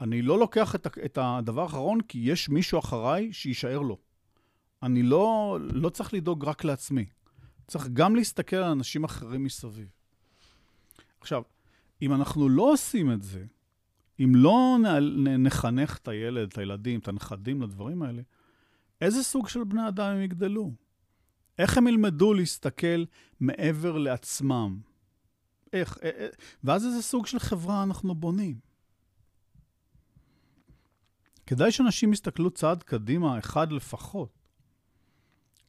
[0.00, 3.98] אני לא לוקח את, את הדבר האחרון כי יש מישהו אחריי שיישאר לו.
[4.82, 7.06] אני לא, לא צריך לדאוג רק לעצמי.
[7.66, 9.88] צריך גם להסתכל על אנשים אחרים מסביב.
[11.20, 11.42] עכשיו,
[12.02, 13.44] אם אנחנו לא עושים את זה,
[14.20, 14.76] אם לא
[15.38, 18.22] נחנך את הילד, את הילדים, את הנכדים לדברים האלה,
[19.00, 20.72] איזה סוג של בני אדם הם יגדלו?
[21.58, 23.04] איך הם ילמדו להסתכל
[23.40, 24.80] מעבר לעצמם?
[25.72, 25.98] איך?
[26.02, 26.28] אה, אה,
[26.64, 28.58] ואז איזה סוג של חברה אנחנו בונים?
[31.46, 34.38] כדאי שאנשים יסתכלו צעד קדימה, אחד לפחות.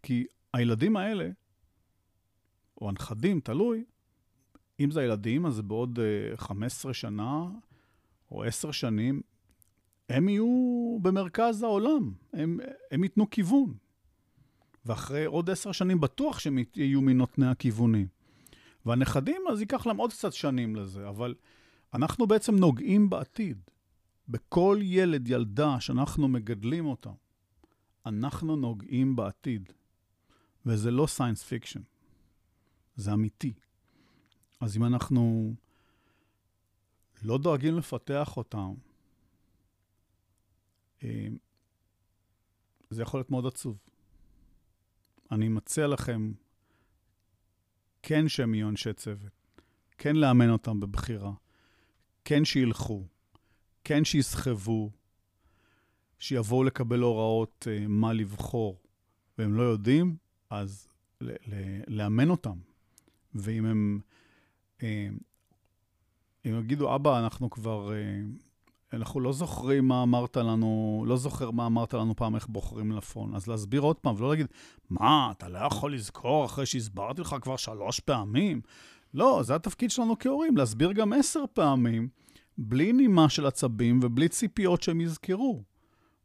[0.04, 1.30] כי הילדים האלה,
[2.82, 3.84] או הנכדים, תלוי,
[4.80, 7.48] אם זה הילדים, אז בעוד uh, אה, 15 שנה
[8.32, 9.22] או 10 שנים,
[10.10, 12.60] הם יהיו במרכז העולם, הם,
[12.92, 13.74] הם ייתנו כיוון.
[14.86, 18.08] ואחרי עוד עשר שנים בטוח שהם יהיו מנותני הכיוונים.
[18.86, 21.36] והנכדים, אז ייקח להם עוד קצת שנים לזה, אבל
[21.94, 23.58] אנחנו בעצם נוגעים בעתיד.
[24.28, 27.14] בכל ילד, ילדה שאנחנו מגדלים אותם,
[28.06, 29.74] אנחנו נוגעים בעתיד.
[30.66, 31.82] וזה לא science fiction,
[32.96, 33.54] זה אמיתי.
[34.60, 35.54] אז אם אנחנו
[37.24, 38.74] לא דואגים לפתח אותם,
[41.04, 41.28] אה,
[42.90, 43.78] זה יכול להיות מאוד עצוב.
[45.32, 46.32] אני מציע לכם
[48.02, 49.62] כן שהם יהיו אנשי צוות,
[49.98, 51.32] כן לאמן אותם בבחירה,
[52.26, 53.08] כן שילכו,
[53.84, 54.92] כן שיסחבו,
[56.20, 58.82] שיבואו לקבל הוראות uh, מה לבחור,
[59.38, 60.18] והם לא יודעים,
[60.50, 60.88] אז
[61.88, 62.58] לאמן אותם.
[63.36, 64.00] ואם הם,
[64.80, 64.84] uh,
[66.46, 68.49] אם יגידו, אבא, אנחנו כבר, uh,
[68.94, 73.36] אנחנו לא זוכרים מה אמרת לנו, לא זוכר מה אמרת לנו פעם איך בוחרים לפון,
[73.36, 74.48] אז להסביר עוד פעם, ולא להגיד,
[74.90, 78.62] מה, אתה לא יכול לזכור אחרי שהסברתי לך כבר שלוש פעמים?
[79.14, 82.10] לא, זה התפקיד שלנו כהורים, להסביר גם עשר פעמים.
[82.58, 85.64] בלי נימה של עצבים ובלי ציפיות שהם יזכרו.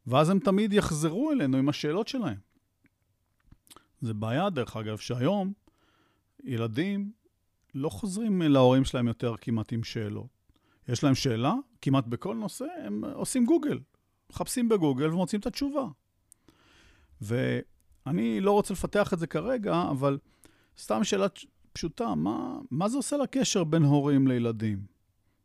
[0.07, 2.37] ואז הם תמיד יחזרו אלינו עם השאלות שלהם.
[4.01, 5.53] זה בעיה, דרך אגב, שהיום
[6.43, 7.11] ילדים
[7.75, 10.27] לא חוזרים להורים שלהם יותר כמעט עם שאלות.
[10.87, 11.53] יש להם שאלה,
[11.85, 13.79] כמעט בכל נושא, הם עושים גוגל.
[14.29, 15.87] מחפשים בגוגל ומוצאים את התשובה.
[17.21, 20.17] ואני לא רוצה לפתח את זה כרגע, אבל
[20.77, 21.27] סתם שאלה
[21.73, 24.85] פשוטה, מה, מה זה עושה לקשר בין הורים לילדים?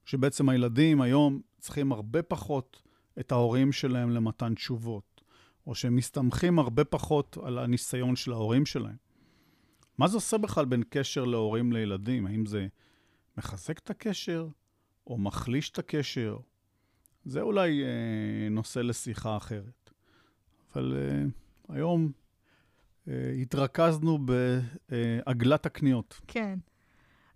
[0.05, 2.83] שבעצם הילדים היום צריכים הרבה פחות
[3.21, 5.21] את ההורים שלהם למתן תשובות,
[5.67, 8.97] או שהם מסתמכים הרבה פחות על הניסיון של ההורים שלהם.
[9.99, 12.27] מה זה עושה בכלל בין קשר להורים לילדים?
[12.27, 12.67] האם זה
[13.39, 14.49] מחזק את הקשר,
[15.11, 16.37] או מחליש את הקשר?
[17.25, 19.91] זה אולי אה, נושא לשיחה אחרת.
[20.73, 21.25] אבל אה,
[21.77, 22.13] היום
[23.09, 24.19] אה, התרכזנו
[24.89, 26.21] בעגלת הקניות.
[26.27, 26.59] כן.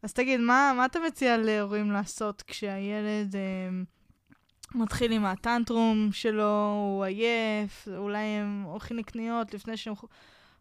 [0.03, 3.69] אז תגיד, מה, מה אתה מציע להורים לעשות כשהילד אה,
[4.75, 9.95] מתחיל עם הטנטרום שלו, הוא עייף, אולי הם הולכים לקניות לפני שהם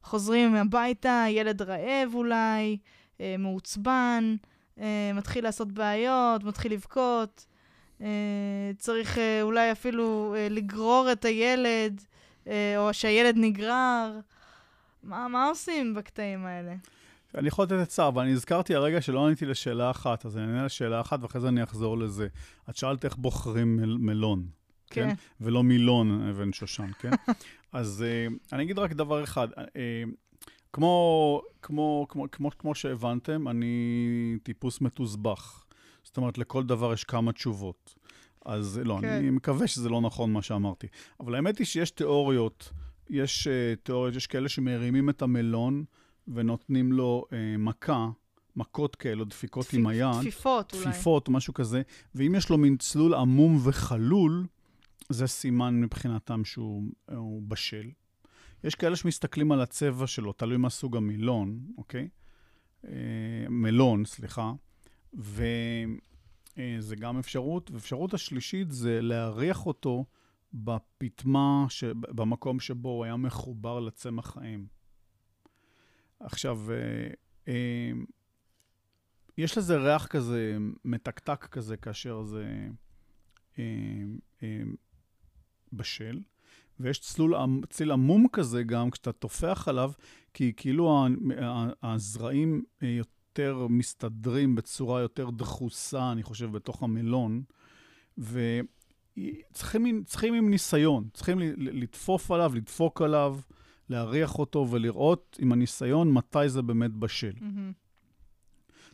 [0.03, 2.77] חוזרים הביתה, ילד רעב אולי,
[3.21, 4.52] אה, מעוצבן, אה,
[5.13, 7.45] מתחיל לעשות בעיות, מתחיל לבכות,
[8.01, 12.01] אה, צריך אה, אולי אפילו אה, לגרור את הילד,
[12.47, 14.19] אה, או שהילד נגרר.
[15.03, 16.75] מה, מה עושים בקטעים האלה?
[17.35, 20.65] אני יכול לתת עצה, אבל אני הזכרתי הרגע שלא עניתי לשאלה אחת, אז אני אענה
[20.65, 22.27] לשאלה אחת ואחרי זה אני אחזור לזה.
[22.69, 24.45] את שאלת איך בוחרים מל, מלון,
[24.89, 25.09] כן?
[25.09, 25.15] כן?
[25.41, 27.11] ולא מילון אבן שושן, כן?
[27.73, 29.47] אז uh, אני אגיד רק דבר אחד.
[29.51, 30.32] Uh,
[30.73, 35.63] כמו, כמו, כמו, כמו, כמו שהבנתם, אני טיפוס מתוסבך.
[36.03, 37.95] זאת אומרת, לכל דבר יש כמה תשובות.
[38.45, 39.07] אז לא, כן.
[39.07, 40.87] אני מקווה שזה לא נכון מה שאמרתי.
[41.19, 42.71] אבל האמת היא שיש תיאוריות,
[43.09, 45.83] יש uh, תיאוריות, יש כאלה שמרימים את המלון,
[46.27, 48.09] ונותנים לו אה, מכה,
[48.55, 50.15] מכות כאלו, דפיקות דפיק, עם היד.
[50.19, 50.85] דפיפות אולי.
[50.85, 51.81] דפיפות, משהו כזה.
[52.15, 54.45] ואם יש לו מין צלול עמום וחלול,
[55.09, 57.89] זה סימן מבחינתם שהוא בשל.
[58.63, 62.09] יש כאלה שמסתכלים על הצבע שלו, תלוי מה סוג המילון, אוקיי?
[62.87, 62.91] אה,
[63.49, 64.53] מלון, סליחה.
[65.13, 65.95] וזה
[66.57, 67.71] אה, גם אפשרות.
[67.71, 70.05] ואפשרות השלישית זה להריח אותו
[70.53, 71.83] בפטמה, ש...
[71.93, 74.65] במקום שבו הוא היה מחובר לצמח האם.
[76.19, 76.59] עכשיו,
[77.47, 77.91] אה,
[79.37, 82.67] יש לזה ריח כזה מתקתק כזה כאשר זה
[85.73, 86.21] בשל,
[86.79, 87.35] ויש צלול,
[87.69, 89.91] ציל עמום כזה גם כשאתה טופח עליו,
[90.33, 91.07] כי כאילו
[91.83, 97.43] הזרעים יותר מסתדרים בצורה יותר דחוסה, אני חושב, בתוך המלון,
[98.17, 103.39] וצריכים צריכים עם ניסיון, צריכים לדפוף עליו, לדפוק עליו,
[103.89, 107.33] להריח אותו ולראות עם הניסיון מתי זה באמת בשל.
[107.37, 107.73] Mm-hmm.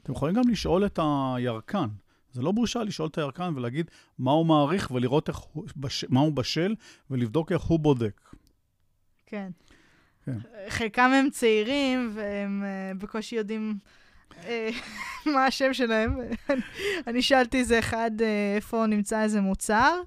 [0.04, 1.88] אתם יכולים גם לשאול את הירקן.
[2.32, 6.06] זה לא בושה לשאול את הירקן ולהגיד מה הוא מעריך ולראות איך הוא, בש...
[6.10, 6.76] מה הוא בשל
[7.10, 8.22] ולבדוק איך הוא בודק.
[9.26, 9.50] כן.
[10.26, 10.38] כן.
[10.70, 13.78] חלקם הם צעירים והם uh, בקושי יודעים
[14.32, 14.46] uh,
[15.34, 16.18] מה השם שלהם.
[17.08, 18.24] אני שאלתי איזה אחד uh,
[18.56, 20.02] איפה נמצא איזה מוצר.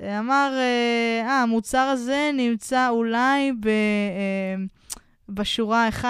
[0.00, 4.88] אמר, אה, המוצר הזה נמצא אולי ב, uh,
[5.28, 6.08] בשורה 1,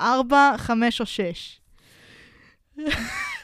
[0.00, 1.60] 4, 5 או 6.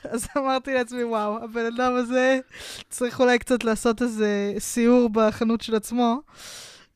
[0.13, 2.41] אז אמרתי לעצמי, וואו, הבן אדם הזה
[2.89, 6.21] צריך אולי קצת לעשות איזה סיור בחנות של עצמו,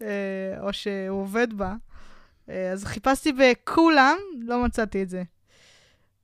[0.03, 0.07] אה,
[0.61, 1.75] או שהוא עובד בה.
[2.49, 5.23] אה, אז חיפשתי בכולם, לא מצאתי את זה.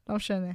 [0.09, 0.53] לא משנה.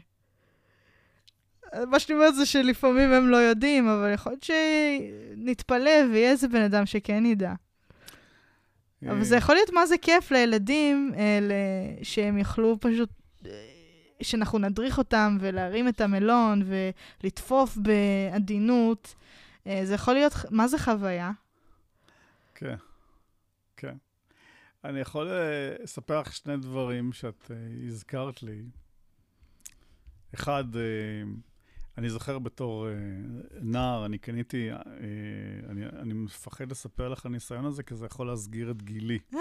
[1.88, 6.62] מה שאני אומרת זה שלפעמים הם לא יודעים, אבל יכול להיות שנתפלא ויהיה איזה בן
[6.62, 7.54] אדם שכן ידע.
[9.04, 11.14] אבל זה יכול להיות מה זה כיף לילדים,
[12.04, 13.10] שהם יכלו פשוט
[14.22, 16.64] שאנחנו נדריך אותם ולהרים את המלון
[17.24, 19.16] ולטפוף בעדינות,
[19.68, 21.32] אה, זה יכול להיות, מה זה חוויה?
[22.56, 22.76] כן,
[23.78, 23.98] כן.
[24.84, 28.62] אני יכול אה, לספר לך שני דברים שאת uh, הזכרת לי.
[30.34, 30.64] אחד,
[31.98, 32.88] אני זוכר בתור
[33.62, 34.70] נער, אני קניתי,
[35.70, 39.20] אני, אני מפחד לספר לך על הניסיון הזה, כי זה יכול להסגיר את גילי.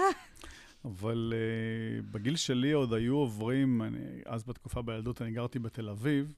[0.85, 6.33] אבל uh, בגיל שלי עוד היו עוברים, אני, אז בתקופה בילדות אני גרתי בתל אביב,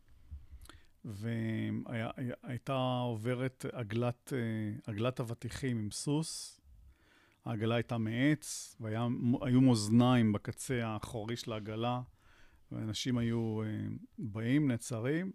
[1.05, 2.73] והייתה
[3.03, 6.61] עוברת עגלת, uh, עגלת אבטיחים עם סוס.
[7.45, 12.01] העגלה הייתה מעץ, והיו מאזניים בקצה האחורי של העגלה,
[12.71, 13.67] ואנשים היו uh,
[14.17, 15.31] באים, נעצרים,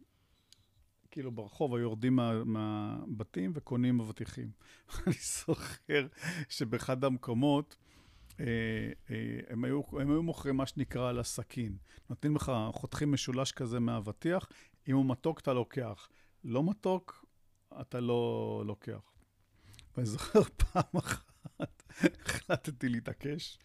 [1.10, 4.50] כאילו ברחוב היו יורדים מה, מהבתים וקונים אבטיחים.
[5.06, 5.14] אני
[5.46, 6.06] זוכר
[6.48, 7.85] שבאחד המקומות, אה, אה,
[9.48, 11.76] הם היו, הם היו מוכרים מה שנקרא על הסכין.
[12.10, 14.48] נותנים לך, חותכים משולש כזה מאבטיח,
[14.88, 16.08] אם הוא מתוק אתה לוקח.
[16.44, 17.24] לא מתוק,
[17.80, 19.12] אתה לא לוקח.
[19.96, 23.58] ואני זוכר פעם אחת, החלטתי להתעקש,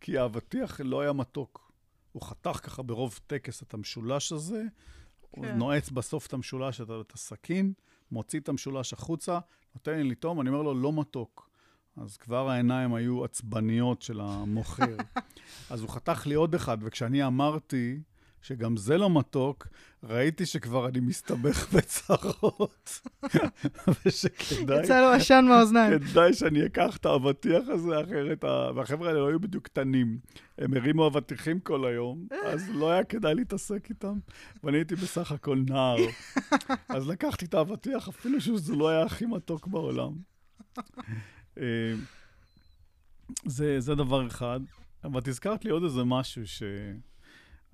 [0.00, 1.72] כי האבטיח לא היה מתוק.
[2.12, 5.40] הוא חתך ככה ברוב טקס את המשולש הזה, כן.
[5.40, 7.72] הוא נועץ בסוף את המשולש, את הסכין,
[8.10, 9.38] מוציא את המשולש החוצה,
[9.74, 11.50] נותן לי לטעום, אני אומר לו, לא מתוק.
[11.96, 14.96] אז כבר העיניים היו עצבניות של המוכר.
[15.70, 18.00] אז הוא חתך לי עוד אחד, וכשאני אמרתי
[18.42, 19.68] שגם זה לא מתוק,
[20.02, 23.00] ראיתי שכבר אני מסתבך בצרות.
[24.06, 24.82] ושכדאי...
[24.84, 25.98] יצא לו עשן מהאוזניים.
[25.98, 28.44] כדאי שאני אקח את האבטיח הזה, אחרת...
[28.44, 28.70] ה...
[28.74, 30.18] והחבר'ה האלה לא היו בדיוק קטנים.
[30.58, 34.18] הם הרימו אבטיחים כל היום, אז לא היה כדאי להתעסק איתם.
[34.64, 35.96] ואני הייתי בסך הכל נער.
[36.88, 40.12] אז לקחתי את האבטיח, אפילו שזה לא היה הכי מתוק בעולם.
[41.58, 41.94] אה,
[43.44, 44.60] זה, זה דבר אחד.
[45.04, 46.62] אבל את הזכרת לי עוד איזה משהו ש...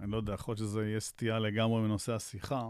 [0.01, 2.69] אני לא יודע, יכול להיות שזה יהיה סטייה לגמרי מנושא השיחה.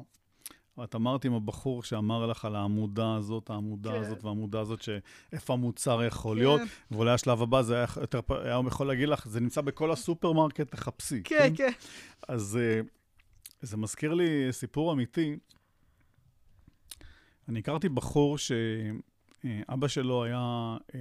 [0.77, 4.01] אבל את אמרת עם הבחור שאמר לך על העמודה הזאת, העמודה כן.
[4.01, 6.39] הזאת והעמודה הזאת, שאיפה המוצר יכול כן.
[6.39, 10.71] להיות, ואולי השלב הבא זה היה יותר, היה יכול להגיד לך, זה נמצא בכל הסופרמרקט,
[10.71, 11.23] תחפשי.
[11.25, 11.55] כן, כן.
[11.57, 11.73] כן.
[12.29, 12.87] אז uh,
[13.63, 15.37] זה מזכיר לי סיפור אמיתי.
[17.49, 18.53] אני הכרתי בחור ש...
[19.45, 21.01] אה, אבא שלו היה אה,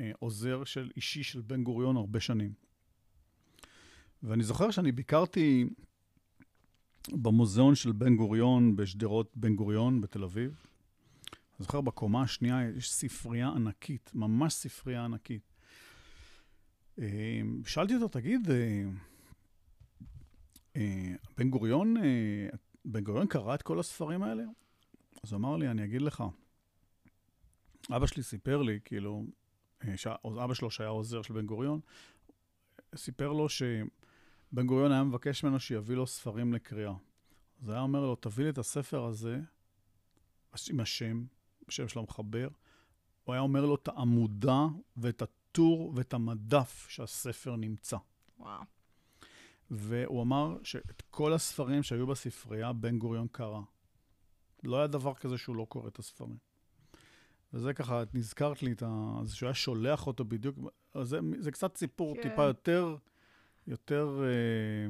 [0.00, 2.52] אה, עוזר של אישי של בן גוריון הרבה שנים.
[4.22, 5.70] ואני זוכר שאני ביקרתי
[7.12, 10.66] במוזיאון של בן גוריון בשדרות בן גוריון בתל אביב.
[11.32, 15.52] אני זוכר בקומה השנייה יש ספרייה ענקית, ממש ספרייה ענקית.
[17.66, 18.48] שאלתי אותו, תגיד,
[21.38, 21.96] בן גוריון,
[22.84, 24.42] בן גוריון קרא את כל הספרים האלה?
[25.24, 26.24] אז הוא אמר לי, אני אגיד לך,
[27.92, 29.24] אבא שלי סיפר לי, כאילו,
[29.84, 29.94] אה,
[30.44, 31.80] אבא שלו שהיה עוזר של בן גוריון,
[32.96, 36.94] סיפר לו שבן גוריון היה מבקש ממנו שיביא לו ספרים לקריאה.
[37.62, 39.40] אז היה אומר לו, תביא לי את הספר הזה,
[40.70, 41.24] עם השם,
[41.68, 42.48] השם של המחבר.
[43.24, 44.66] הוא היה אומר לו את העמודה
[44.96, 47.96] ואת הטור ואת המדף שהספר נמצא.
[48.38, 48.62] וואו.
[49.70, 53.60] והוא אמר שאת כל הספרים שהיו בספרייה, בן גוריון קרא.
[54.64, 56.49] לא היה דבר כזה שהוא לא קורא את הספרים.
[57.52, 59.20] וזה ככה, את נזכרת לי את ה...
[59.24, 60.58] זה שהוא היה שולח אותו בדיוק,
[61.02, 62.22] זה, זה קצת סיפור כן.
[62.22, 62.96] טיפה יותר,
[63.66, 64.88] יותר אה,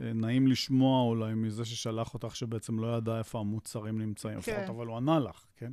[0.00, 4.52] אה, נעים לשמוע אולי מזה ששלח אותך, שבעצם לא ידע איפה המוצרים נמצאים, כן.
[4.52, 5.72] לפחות, אבל הוא ענה לך, כן?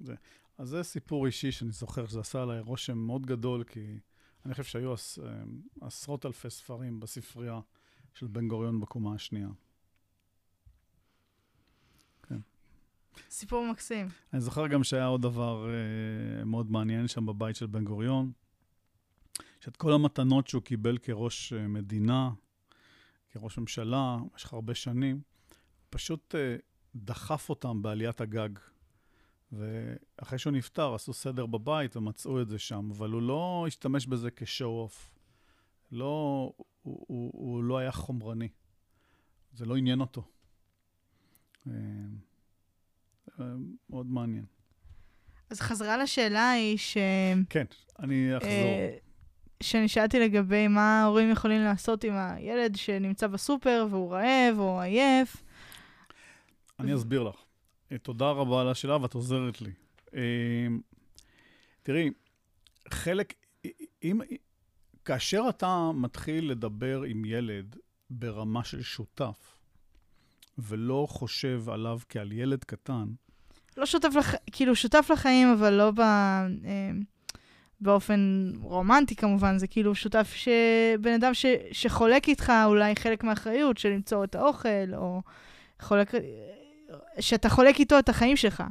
[0.00, 0.14] זה,
[0.58, 3.98] אז זה סיפור אישי שאני זוכר שזה עשה עליי רושם מאוד גדול, כי
[4.46, 5.42] אני חושב שהיו עש, אה,
[5.80, 7.60] עשרות אלפי ספרים בספרייה,
[8.14, 9.48] של בן גוריון בקומה השנייה.
[13.30, 14.08] סיפור מקסים.
[14.32, 18.32] אני זוכר גם שהיה עוד דבר אה, מאוד מעניין שם בבית של בן גוריון,
[19.60, 22.30] שאת כל המתנות שהוא קיבל כראש אה, מדינה,
[23.30, 25.20] כראש ממשלה, במשך הרבה שנים,
[25.90, 26.56] פשוט אה,
[26.94, 28.48] דחף אותם בעליית הגג.
[29.52, 34.30] ואחרי שהוא נפטר, עשו סדר בבית ומצאו את זה שם, אבל הוא לא השתמש בזה
[34.30, 35.10] כשואו-אוף.
[35.92, 36.52] לא,
[36.82, 38.48] הוא, הוא, הוא לא היה חומרני.
[39.52, 40.24] זה לא עניין אותו.
[41.66, 41.72] אה,
[43.90, 44.44] מאוד מעניין.
[45.50, 46.96] אז חזרה לשאלה היא ש...
[47.50, 47.64] כן,
[47.98, 48.50] אני אחזור.
[48.50, 48.96] אה,
[49.62, 55.42] שאני שאלתי לגבי מה ההורים יכולים לעשות עם הילד שנמצא בסופר והוא רעב או עייף.
[56.78, 57.34] אני אסביר לך.
[57.92, 59.70] אה, תודה רבה על השאלה ואת עוזרת לי.
[60.14, 60.66] אה,
[61.82, 62.10] תראי,
[62.88, 63.34] חלק,
[64.02, 64.20] אם,
[65.04, 67.76] כאשר אתה מתחיל לדבר עם ילד
[68.10, 69.56] ברמה של שותף,
[70.58, 73.04] ולא חושב עליו כעל ילד קטן,
[73.76, 74.34] לא שותף, לח...
[74.52, 76.00] כאילו שותף לחיים, אבל לא ב...
[76.00, 76.90] אה,
[77.80, 80.48] באופן רומנטי כמובן, זה כאילו שותף ש...
[81.00, 81.46] בן אדם ש...
[81.72, 85.22] שחולק איתך אולי חלק מהאחריות של למצוא את האוכל, או
[85.80, 86.12] חולק...
[87.20, 88.62] שאתה חולק איתו את החיים שלך.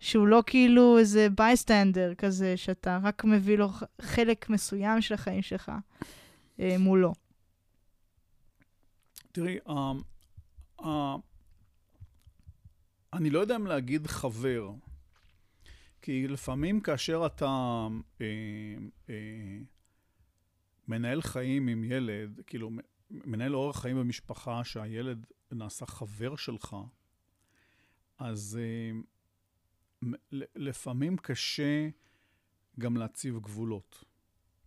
[0.00, 3.68] שהוא לא כאילו איזה בייסטנדר כזה, שאתה רק מביא לו
[4.00, 5.72] חלק מסוים של החיים שלך
[6.60, 7.12] אה, מולו.
[9.32, 9.72] תראי, uh,
[10.80, 10.84] uh,
[13.12, 14.70] אני לא יודע אם להגיד חבר,
[16.02, 17.86] כי לפעמים כאשר אתה
[18.20, 18.26] אה,
[19.08, 19.58] אה,
[20.88, 22.70] מנהל חיים עם ילד, כאילו
[23.10, 26.76] מנהל אורח חיים במשפחה שהילד נעשה חבר שלך,
[28.18, 29.00] אז אה,
[30.56, 31.88] לפעמים קשה
[32.78, 34.04] גם להציב גבולות.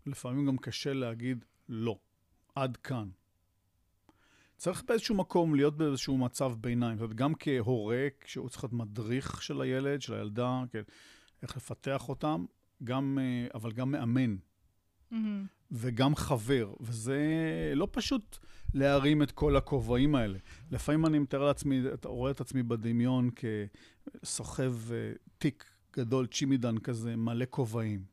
[0.06, 2.00] לפעמים גם קשה להגיד לא,
[2.56, 3.10] עד כאן.
[4.62, 6.98] צריך באיזשהו מקום להיות באיזשהו מצב ביניים.
[6.98, 10.82] זאת אומרת, גם כהורה, כשהוא צריך להיות מדריך של הילד, של הילדה, כן,
[11.42, 12.46] איך לפתח אותם,
[12.84, 14.36] גם, אה, אבל גם מאמן.
[14.36, 15.16] Mm-hmm.
[15.72, 17.20] וגם חבר, וזה
[17.76, 18.38] לא פשוט
[18.74, 20.38] להרים את כל הכובעים האלה.
[20.72, 23.30] לפעמים אני מתאר לעצמי, רואה את עצמי בדמיון
[24.22, 28.04] כסוחב אה, תיק גדול, צ'ימידן כזה, מלא כובעים.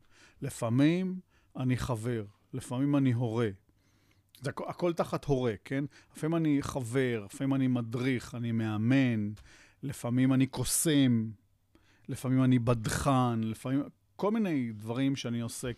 [0.42, 1.20] לפעמים
[1.56, 3.48] אני חבר, לפעמים אני הורה.
[4.40, 5.84] זה הכ- הכל תחת הורה, כן?
[6.16, 9.30] לפעמים אני חבר, לפעמים אני מדריך, אני מאמן,
[9.82, 11.30] לפעמים אני קוסם,
[12.08, 13.82] לפעמים אני בדחן, לפעמים...
[14.16, 15.68] כל מיני דברים שאני עושה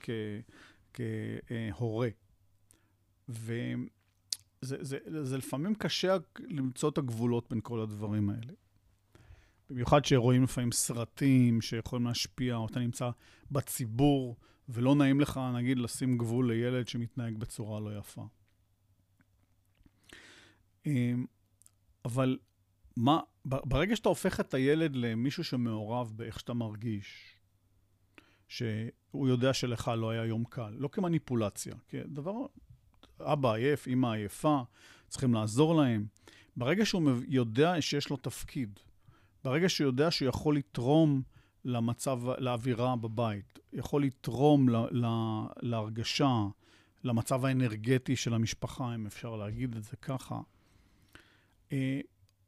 [0.92, 2.08] כהורה.
[3.28, 3.76] וזה
[4.60, 8.52] זה, זה לפעמים קשה למצוא את הגבולות בין כל הדברים האלה.
[9.70, 13.10] במיוחד שרואים לפעמים סרטים שיכולים להשפיע, או אתה נמצא
[13.50, 14.36] בציבור,
[14.68, 18.26] ולא נעים לך, נגיד, לשים גבול לילד שמתנהג בצורה לא יפה.
[20.86, 21.26] אמ,
[22.04, 22.38] אבל
[22.96, 27.36] מה, ברגע שאתה הופך את הילד למישהו שמעורב באיך שאתה מרגיש,
[28.48, 32.46] שהוא יודע שלך לא היה יום קל, לא כמניפולציה, כדבר,
[33.20, 34.60] אבא עייף, אמא עייפה,
[35.08, 36.06] צריכים לעזור להם.
[36.56, 38.80] ברגע שהוא יודע שיש לו תפקיד,
[39.44, 41.22] ברגע שהוא יודע שהוא יכול לתרום
[41.64, 46.44] למצב, לאווירה בבית, יכול לתרום לה, לה, להרגשה,
[47.04, 50.40] למצב האנרגטי של המשפחה, אם אפשר להגיד את זה ככה,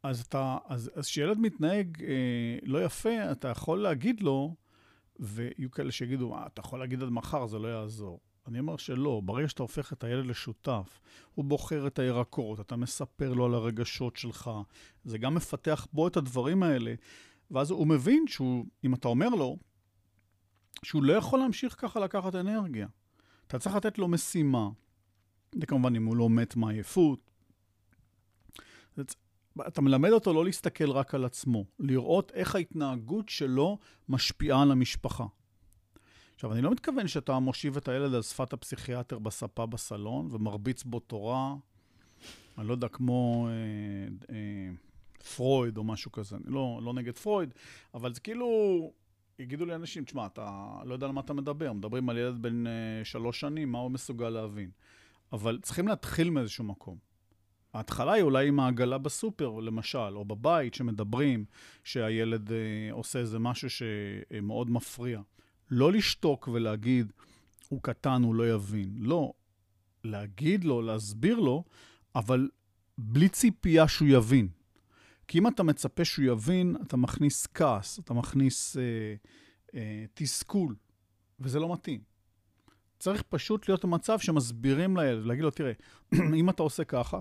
[0.03, 4.55] אז אתה, אז, אז כשילד מתנהג אה, לא יפה, אתה יכול להגיד לו,
[5.19, 8.19] ויהיו כאלה שיגידו, אה, אתה יכול להגיד עד מחר, זה לא יעזור.
[8.47, 10.99] אני אומר שלא, ברגע שאתה הופך את הילד לשותף,
[11.35, 14.51] הוא בוחר את הירקות, אתה מספר לו על הרגשות שלך,
[15.03, 16.93] זה גם מפתח בו את הדברים האלה,
[17.51, 19.57] ואז הוא מבין שהוא, אם אתה אומר לו,
[20.83, 22.87] שהוא לא יכול להמשיך ככה לקחת אנרגיה.
[23.47, 24.69] אתה צריך לתת לו משימה.
[25.59, 27.31] זה כמובן אם הוא לא מת מעייפות,
[29.67, 33.77] אתה מלמד אותו לא להסתכל רק על עצמו, לראות איך ההתנהגות שלו
[34.09, 35.25] משפיעה על המשפחה.
[36.35, 40.99] עכשיו, אני לא מתכוון שאתה מושיב את הילד על שפת הפסיכיאטר בספה בסלון ומרביץ בו
[40.99, 41.55] תורה,
[42.57, 44.71] אני לא יודע, כמו אה, אה,
[45.35, 46.35] פרויד או משהו כזה.
[46.35, 47.53] אני לא, לא נגד פרויד,
[47.93, 48.47] אבל זה כאילו,
[49.39, 52.67] יגידו לי אנשים, תשמע, אתה לא יודע על מה אתה מדבר, מדברים על ילד בן
[52.67, 52.71] אה,
[53.03, 54.69] שלוש שנים, מה הוא מסוגל להבין.
[55.33, 57.12] אבל צריכים להתחיל מאיזשהו מקום.
[57.73, 61.45] ההתחלה היא אולי עם העגלה בסופר, למשל, או בבית, שמדברים
[61.83, 62.57] שהילד אה,
[62.91, 65.21] עושה איזה משהו שמאוד מפריע.
[65.71, 67.11] לא לשתוק ולהגיד,
[67.69, 68.89] הוא קטן, הוא לא יבין.
[68.97, 69.33] לא.
[70.03, 71.63] להגיד לו, להסביר לו,
[72.15, 72.49] אבל
[72.97, 74.47] בלי ציפייה שהוא יבין.
[75.27, 78.81] כי אם אתה מצפה שהוא יבין, אתה מכניס כעס, אתה מכניס אה,
[79.75, 80.75] אה, תסכול,
[81.39, 82.01] וזה לא מתאים.
[82.99, 85.71] צריך פשוט להיות במצב שמסבירים לילד, להגיד לו, תראה,
[86.39, 87.19] אם אתה עושה ככה,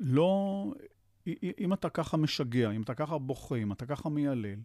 [0.00, 0.64] לא...
[1.58, 4.60] אם אתה ככה משגע, אם אתה ככה בוכה, אם אתה ככה מיילל,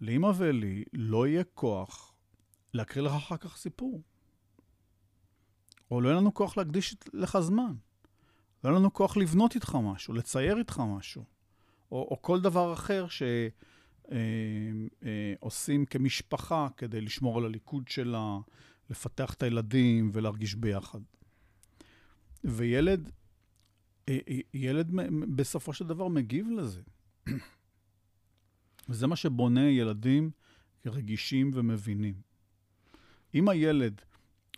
[0.00, 2.14] לאמא ולי לא יהיה כוח
[2.74, 4.02] להקריא לך אחר כך סיפור.
[5.90, 7.74] או לא יהיה לנו כוח להקדיש לך זמן.
[8.64, 11.24] לא יהיה לנו כוח לבנות איתך משהו, לצייר איתך משהו.
[11.92, 13.30] או, או כל דבר אחר שעושים
[15.80, 18.38] אה, אה, כמשפחה כדי לשמור על הליכוד שלה,
[18.90, 21.00] לפתח את הילדים ולהרגיש ביחד.
[22.44, 23.10] וילד,
[24.54, 24.90] ילד
[25.36, 26.82] בסופו של דבר מגיב לזה.
[28.88, 30.30] וזה מה שבונה ילדים
[30.86, 32.14] רגישים ומבינים.
[33.34, 34.00] אם הילד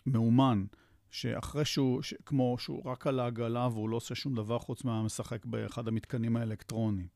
[0.05, 0.65] מאומן,
[1.11, 5.45] שאחרי שהוא, ש, כמו שהוא רק על העגלה והוא לא עושה שום דבר חוץ מהמשחק
[5.45, 7.07] באחד המתקנים האלקטרוניים,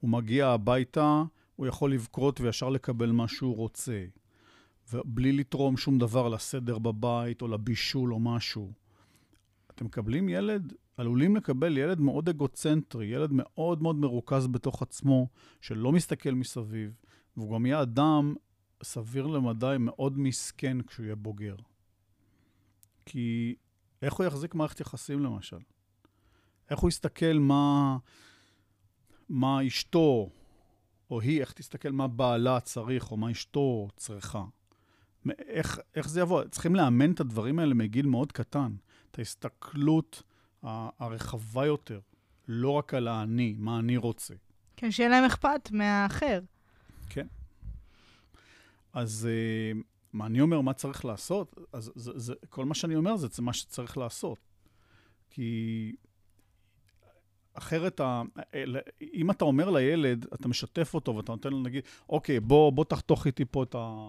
[0.00, 1.22] הוא מגיע הביתה,
[1.56, 4.04] הוא יכול לבכות וישר לקבל מה שהוא רוצה,
[4.92, 8.72] ובלי לתרום שום דבר לסדר בבית או לבישול או משהו.
[9.70, 15.28] אתם מקבלים ילד, עלולים לקבל ילד מאוד אגוצנטרי, ילד מאוד מאוד מרוכז בתוך עצמו,
[15.60, 16.96] שלא מסתכל מסביב,
[17.36, 18.34] והוא גם יהיה אדם
[18.82, 21.56] סביר למדי מאוד מסכן כשהוא יהיה בוגר.
[23.06, 23.54] כי
[24.02, 25.58] איך הוא יחזיק מערכת יחסים למשל?
[26.70, 27.96] איך הוא יסתכל מה,
[29.28, 30.30] מה אשתו,
[31.10, 34.44] או היא, איך תסתכל מה בעלה צריך, או מה אשתו צריכה?
[35.38, 36.44] איך, איך זה יבוא?
[36.44, 38.74] צריכים לאמן את הדברים האלה מגיל מאוד קטן.
[39.10, 40.22] את ההסתכלות
[40.62, 42.00] הרחבה יותר,
[42.48, 44.34] לא רק על האני, מה אני רוצה.
[44.76, 46.40] כן, שיהיה להם אכפת מהאחר.
[47.08, 47.26] כן.
[48.92, 49.78] אז uh,
[50.12, 51.56] מה אני אומר, מה צריך לעשות?
[51.72, 54.38] אז זה, זה, כל מה שאני אומר זה, זה מה שצריך לעשות.
[55.30, 55.92] כי
[57.54, 58.22] אחרת, ה,
[59.14, 63.26] אם אתה אומר לילד, אתה משתף אותו ואתה נותן לו, נגיד, אוקיי, בוא, בוא תחתוך
[63.26, 64.04] איתי פה את, ה,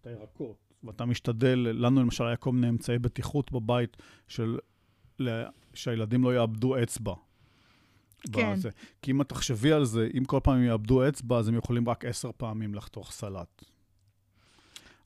[0.00, 3.96] את הירקות, ואתה משתדל, לנו למשל היה כל מיני אמצעי בטיחות בבית
[4.28, 4.58] של
[5.74, 7.14] שהילדים לא יאבדו אצבע.
[8.32, 8.52] כן.
[8.52, 8.70] בזה.
[9.02, 11.88] כי אם את תחשבי על זה, אם כל פעם הם יאבדו אצבע, אז הם יכולים
[11.88, 13.64] רק עשר פעמים לחתוך סלט.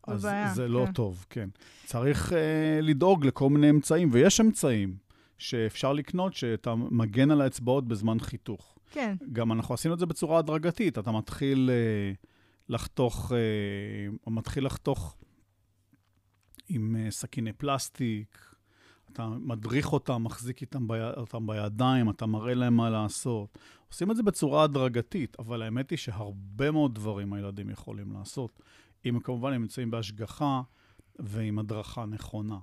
[0.07, 0.93] אז בעיה, זה לא כן.
[0.93, 1.49] טוב, כן.
[1.85, 2.35] צריך uh,
[2.83, 4.97] לדאוג לכל מיני אמצעים, ויש אמצעים
[5.39, 8.79] שאפשר לקנות שאתה מגן על האצבעות בזמן חיתוך.
[8.91, 9.17] כן.
[9.33, 10.99] גם אנחנו עשינו את זה בצורה הדרגתית.
[10.99, 12.27] אתה מתחיל uh,
[12.69, 15.17] לחתוך, uh, מתחיל לחתוך
[16.69, 18.39] עם uh, סכיני פלסטיק,
[19.13, 21.01] אתה מדריך אותם, מחזיק איתם בי...
[21.17, 23.59] אותם בידיים, אתה מראה להם מה לעשות.
[23.89, 28.63] עושים את זה בצורה הדרגתית, אבל האמת היא שהרבה מאוד דברים הילדים יכולים לעשות.
[29.07, 30.63] אם כמובן הם נמצאים בהשגחה
[31.19, 32.59] ועם הדרכה נכונה.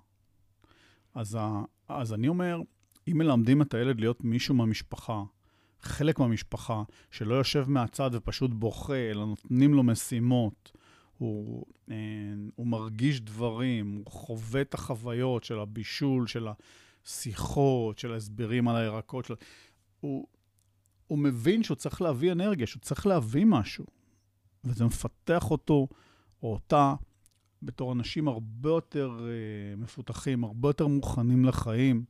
[1.14, 1.62] אז, ה...
[1.88, 2.62] אז אני אומר,
[3.08, 5.24] אם מלמדים את הילד להיות מישהו מהמשפחה,
[5.82, 10.72] חלק מהמשפחה, שלא יושב מהצד ופשוט בוכה, אלא נותנים לו משימות,
[11.18, 11.96] הוא, אה,
[12.56, 16.48] הוא מרגיש דברים, הוא חווה את החוויות של הבישול, של
[17.06, 19.26] השיחות, של ההסברים על הירקות.
[19.26, 19.34] של...
[20.00, 20.28] הוא,
[21.08, 23.86] הוא מבין שהוא צריך להביא אנרגיה, שהוא צריך להביא משהו.
[24.64, 25.88] וזה מפתח אותו
[26.44, 26.94] או אותה
[27.62, 32.06] בתור אנשים הרבה יותר uh, מפותחים, הרבה יותר מוכנים לחיים,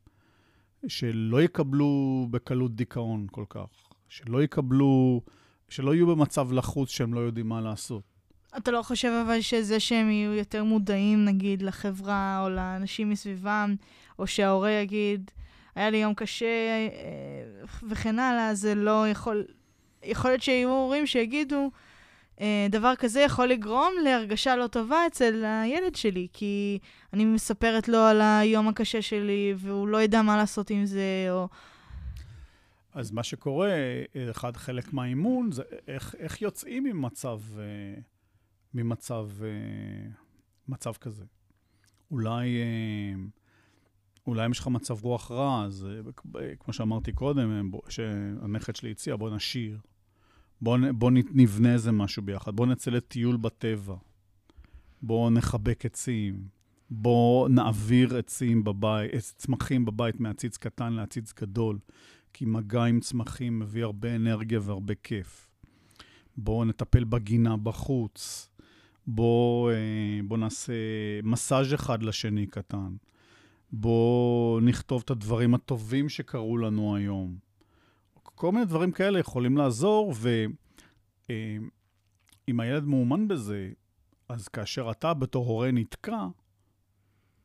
[0.88, 5.22] שלא יקבלו בקלות דיכאון כל כך, שלא יקבלו,
[5.70, 8.15] שלא יהיו במצב לחוץ שהם לא יודעים מה לעשות.
[8.58, 13.76] אתה לא חושב אבל שזה שהם יהיו יותר מודעים, נגיד, לחברה או לאנשים מסביבם,
[14.20, 15.32] או שההורה יגיד,
[15.76, 19.46] היה לי יום קשה אה, וכן הלאה, זה לא יכול...
[20.04, 21.72] יכול להיות שיהיו הורים שיגידו,
[22.42, 26.80] אה, דבר כזה יכול לגרום להרגשה לא טובה אצל הילד שלי, כי
[27.14, 31.48] אני מספרת לו על היום הקשה שלי, והוא לא ידע מה לעשות עם זה, או...
[32.94, 33.72] אז מה שקורה,
[34.32, 37.64] אחד, חלק מהאימון, זה איך, איך יוצאים ממצב, אה,
[38.76, 40.10] ממצב אה,
[40.68, 41.24] מצב כזה.
[42.12, 42.58] אולי,
[44.28, 45.88] אולי אם יש לך מצב רוח רע, אז
[46.60, 49.80] כמו שאמרתי קודם, שהנכד שלי הציע, בוא נשיר.
[50.62, 53.96] בוא, בוא נבנה איזה משהו ביחד, בוא נצא לטיול בטבע,
[55.02, 56.48] בוא נחבק עצים,
[56.90, 61.80] בוא נעביר עצים בבית, צמחים בבית מעציץ קטן לעציץ גדול,
[62.34, 65.50] כי מגע עם צמחים מביא הרבה אנרגיה והרבה כיף.
[66.38, 68.50] בואו נטפל בגינה בחוץ,
[69.08, 70.74] בואו אה, בוא נעשה
[71.24, 72.96] מסאז' אחד לשני קטן.
[73.72, 77.38] בואו נכתוב את הדברים הטובים שקרו לנו היום.
[78.24, 80.14] כל מיני דברים כאלה יכולים לעזור,
[81.30, 83.72] ואם הילד מאומן בזה,
[84.30, 86.28] אז כאשר אתה בתור הורה נתקע,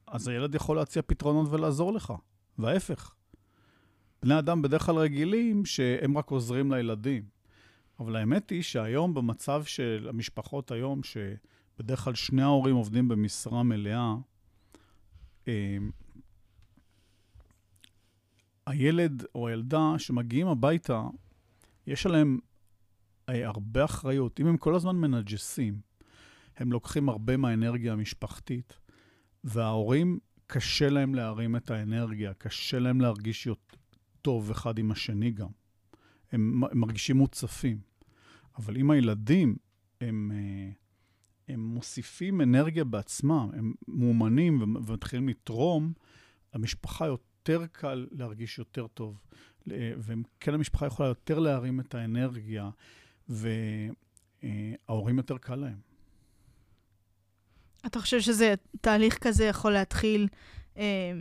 [0.07, 2.13] אז הילד יכול להציע פתרונות ולעזור לך,
[2.59, 3.15] וההפך.
[4.23, 7.40] בני אדם בדרך כלל רגילים שהם רק עוזרים לילדים.
[8.01, 11.01] אבל האמת היא שהיום במצב של המשפחות היום,
[11.79, 14.15] בדרך כלל שני ההורים עובדים במשרה מלאה,
[15.49, 15.79] אה,
[18.67, 21.03] הילד או הילדה שמגיעים הביתה,
[21.87, 22.39] יש עליהם
[23.29, 24.41] אה, הרבה אחריות.
[24.41, 25.81] אם הם כל הזמן מנג'סים,
[26.57, 28.79] הם לוקחים הרבה מהאנרגיה המשפחתית,
[29.45, 33.49] וההורים, קשה להם להרים את האנרגיה, קשה להם להרגיש
[34.23, 35.49] טוב אחד עם השני גם.
[36.33, 37.90] הם מרגישים מוצפים.
[38.61, 39.57] אבל אם הילדים,
[40.01, 40.71] הם, אה,
[41.49, 45.93] הם מוסיפים אנרגיה בעצמם, הם מאומנים ומתחילים לתרום,
[46.53, 49.21] המשפחה יותר קל להרגיש יותר טוב.
[49.67, 52.71] וכן המשפחה יכולה יותר להרים את האנרגיה,
[53.29, 55.81] וההורים יותר קל להם.
[57.87, 60.29] אתה חושב שזה תהליך כזה יכול להתחיל
[60.77, 61.13] אה,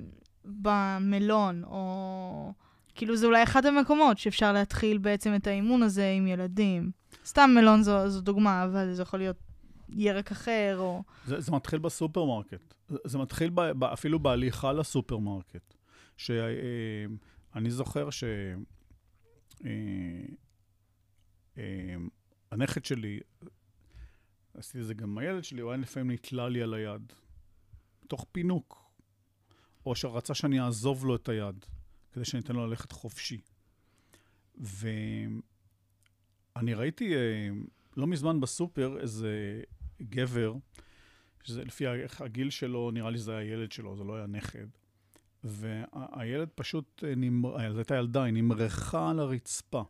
[0.46, 2.54] במלון, או
[2.96, 6.92] כאילו זה אולי אחד המקומות שאפשר להתחיל בעצם את האימון הזה עם ילדים.
[7.30, 9.38] סתם מלון זו, זו דוגמה, אבל זה יכול להיות
[9.90, 11.04] ירק אחר, או...
[11.26, 12.74] זה, זה מתחיל בסופרמרקט.
[12.90, 15.74] זה, זה מתחיל ב, ב, אפילו בהליכה לסופרמרקט.
[16.18, 18.24] שאני אה, זוכר ש...
[19.66, 19.70] אה,
[21.58, 21.96] אה,
[22.52, 23.20] הנכד שלי,
[24.54, 27.14] עשיתי את זה גם עם הילד שלי, הוא היה לפעמים נתלה לי על היד,
[28.08, 28.92] תוך פינוק,
[29.86, 31.66] או שרצה שאני אעזוב לו את היד,
[32.12, 33.42] כדי שאני אתן לו ללכת חופשי.
[36.60, 37.14] ואני ראיתי
[37.98, 39.62] לא מזמן בסופר איזה
[40.02, 40.54] גבר,
[41.44, 41.86] שזה לפי
[42.20, 44.68] הגיל שלו, נראה לי זה היה ילד שלו, זה לא היה נכד.
[45.44, 47.04] והילד פשוט,
[47.72, 49.84] זו הייתה ילדה, היא נמרחה על הרצפה.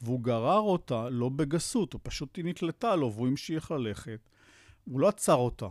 [0.00, 4.28] והוא גרר אותה לא בגסות, הוא פשוט היא נתלתה לו והוא המשיך ללכת.
[4.84, 5.68] הוא לא עצר אותה,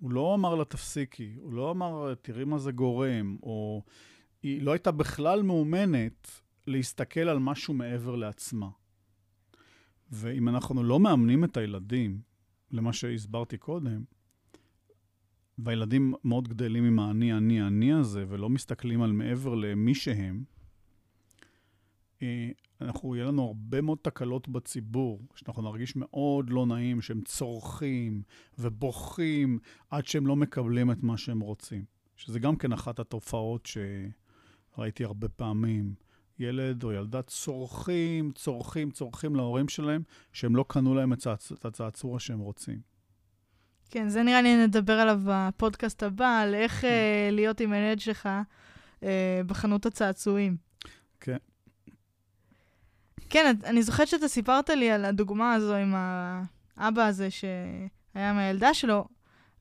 [0.00, 3.82] הוא לא אמר לה תפסיקי, הוא לא אמר תראי מה זה גורם, או
[4.42, 6.30] היא לא הייתה בכלל מאומנת
[6.66, 8.68] להסתכל על משהו מעבר לעצמה.
[10.10, 12.20] ואם אנחנו לא מאמנים את הילדים,
[12.70, 14.04] למה שהסברתי קודם,
[15.58, 20.44] והילדים מאוד גדלים עם האני, אני, אני הזה, ולא מסתכלים על מעבר למי שהם,
[22.22, 22.50] אה,
[22.80, 28.22] אנחנו, יהיה לנו הרבה מאוד תקלות בציבור, שאנחנו נרגיש מאוד לא נעים, שהם צורכים
[28.58, 29.58] ובוכים
[29.90, 31.84] עד שהם לא מקבלים את מה שהם רוצים.
[32.16, 33.68] שזה גם כן אחת התופעות
[34.76, 35.94] שראיתי הרבה פעמים.
[36.38, 42.38] ילד או ילדה צורכים, צורכים, צורכים להורים שלהם, שהם לא קנו להם את הצעצוע שהם
[42.38, 42.78] רוצים.
[43.90, 46.86] כן, זה נראה לי נדבר עליו בפודקאסט הבא, על איך uh,
[47.32, 48.28] להיות עם הילד שלך
[49.00, 49.04] uh,
[49.46, 50.56] בחנות הצעצועים.
[51.20, 51.36] כן.
[53.30, 55.94] כן, אני זוכרת שאתה סיפרת לי על הדוגמה הזו עם
[56.76, 59.08] האבא הזה שהיה עם הילדה שלו,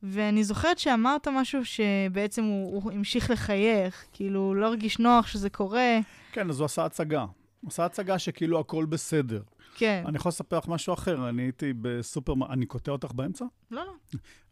[0.03, 5.49] ואני זוכרת שאמרת משהו שבעצם הוא, הוא המשיך לחייך, כאילו, הוא לא הרגיש נוח שזה
[5.49, 5.99] קורה.
[6.36, 7.25] כן, אז הוא עשה הצגה.
[7.61, 9.43] הוא עשה הצגה שכאילו הכל בסדר.
[9.75, 10.03] כן.
[10.07, 11.29] אני יכול לספר לך משהו אחר.
[11.29, 12.33] אני הייתי בסופר...
[12.49, 13.45] אני קוטע אותך באמצע?
[13.71, 13.93] לא, לא.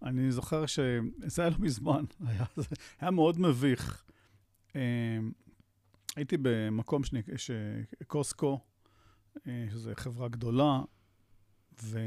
[0.03, 2.03] אני זוכר שזה היה לא מזמן.
[2.27, 2.45] היה,
[2.99, 4.03] היה מאוד מביך.
[4.75, 4.81] אמ,
[6.15, 7.21] הייתי במקום שני,
[8.07, 8.59] קוסקו,
[9.47, 10.81] אה, שזו חברה גדולה,
[11.83, 11.99] ו...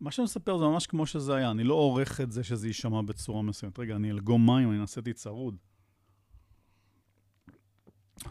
[0.00, 3.02] מה שאני מספר זה ממש כמו שזה היה, אני לא עורך את זה שזה יישמע
[3.02, 3.78] בצורה מסוימת.
[3.78, 5.56] רגע, אני אלגום מים, אני נעשיתי צרוד.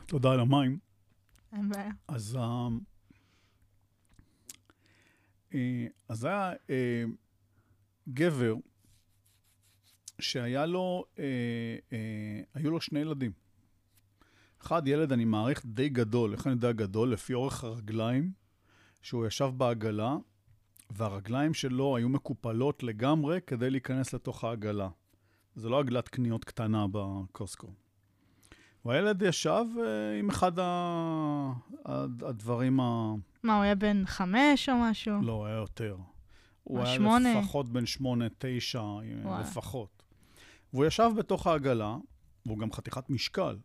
[0.06, 0.80] תודה על המים.
[1.54, 1.92] אין בעיה.
[2.08, 2.40] אז,
[5.52, 5.56] uh,
[6.10, 6.70] אז היה uh,
[8.10, 8.56] גבר
[10.20, 11.06] שהיה לו,
[12.54, 13.32] היו לו שני ילדים.
[14.62, 16.34] אחד, ילד, אני מעריך, די גדול.
[16.34, 17.12] איך אני יודע גדול?
[17.12, 18.32] לפי אורך הרגליים,
[19.02, 20.16] שהוא ישב בעגלה,
[20.90, 24.90] והרגליים שלו היו מקופלות לגמרי כדי להיכנס לתוך העגלה.
[25.56, 27.68] זה לא עגלת קניות קטנה בקוסקו.
[28.88, 29.80] והילד ישב uh,
[30.20, 31.54] עם אחד ה...
[32.22, 33.14] הדברים ה...
[33.44, 35.22] מה, הוא היה בן חמש או משהו?
[35.22, 35.98] לא, הוא היה יותר.
[36.64, 37.40] הוא היה שמונה?
[37.40, 39.42] לפחות בן שמונה, תשע, וואי.
[39.42, 40.04] לפחות.
[40.74, 41.98] והוא ישב בתוך העגלה,
[42.46, 43.58] והוא גם חתיכת משקל.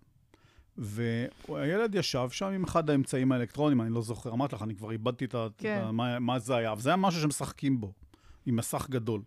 [0.76, 5.24] והילד ישב שם עם אחד האמצעים האלקטרונים, אני לא זוכר, אמרתי לך, אני כבר איבדתי
[5.24, 5.82] את כן.
[5.84, 5.92] ה...
[5.92, 7.92] מה, מה זה היה, אבל זה היה משהו שמשחקים בו,
[8.46, 9.22] עם מסך גדול.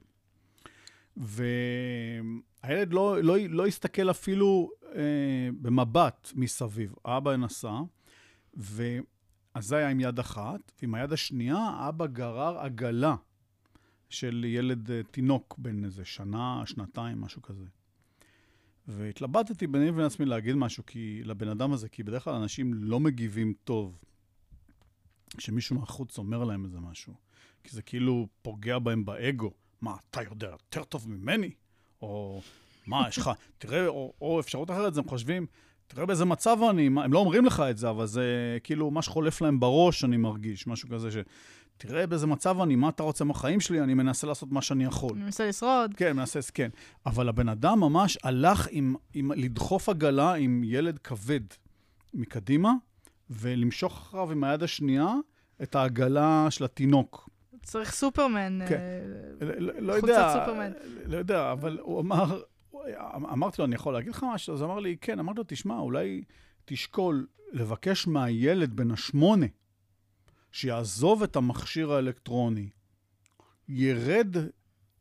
[1.17, 6.93] והילד לא, לא, לא הסתכל אפילו אה, במבט מסביב.
[7.05, 7.79] אבא נסע,
[8.53, 13.15] ואז זה היה עם יד אחת, ועם היד השנייה אבא גרר עגלה
[14.09, 17.65] של ילד אה, תינוק בן איזה שנה, שנתיים, משהו כזה.
[18.87, 22.99] והתלבטתי ביני ובין עצמי להגיד משהו כי, לבן אדם הזה, כי בדרך כלל אנשים לא
[22.99, 23.99] מגיבים טוב
[25.37, 27.13] כשמישהו מהחוץ אומר להם איזה משהו.
[27.63, 29.53] כי זה כאילו פוגע בהם באגו.
[29.81, 31.51] מה, אתה יודע יותר טוב ממני?
[32.01, 32.41] או
[32.87, 35.45] מה, יש לך, תראה, או, או אפשרות אחרת, הם חושבים,
[35.87, 39.41] תראה באיזה מצב אני, הם לא אומרים לך את זה, אבל זה כאילו מה שחולף
[39.41, 41.15] להם בראש, אני מרגיש, משהו כזה ש...
[41.77, 45.11] תראה באיזה מצב אני, מה אתה רוצה מהחיים שלי, אני מנסה לעשות מה שאני יכול.
[45.15, 45.93] אני מנסה לשרוד.
[45.97, 46.69] כן, מנסה, כן.
[47.05, 51.39] אבל הבן אדם ממש הלך עם, עם לדחוף עגלה עם ילד כבד
[52.13, 52.73] מקדימה,
[53.29, 55.13] ולמשוך אחריו עם היד השנייה
[55.63, 57.29] את העגלה של התינוק.
[57.65, 58.59] צריך סופרמן.
[58.69, 58.75] כן.
[58.75, 60.71] אה, לא, לא חולצת יודע, סופרמן.
[61.05, 62.41] לא יודע, אבל הוא אמר,
[63.15, 64.53] אמרתי לו, אני יכול להגיד לך משהו?
[64.53, 65.19] אז אמר לי, כן.
[65.19, 66.23] אמרתי לו, תשמע, אולי
[66.65, 69.45] תשקול לבקש מהילד בן השמונה
[70.51, 72.69] שיעזוב את המכשיר האלקטרוני,
[73.69, 74.35] ירד,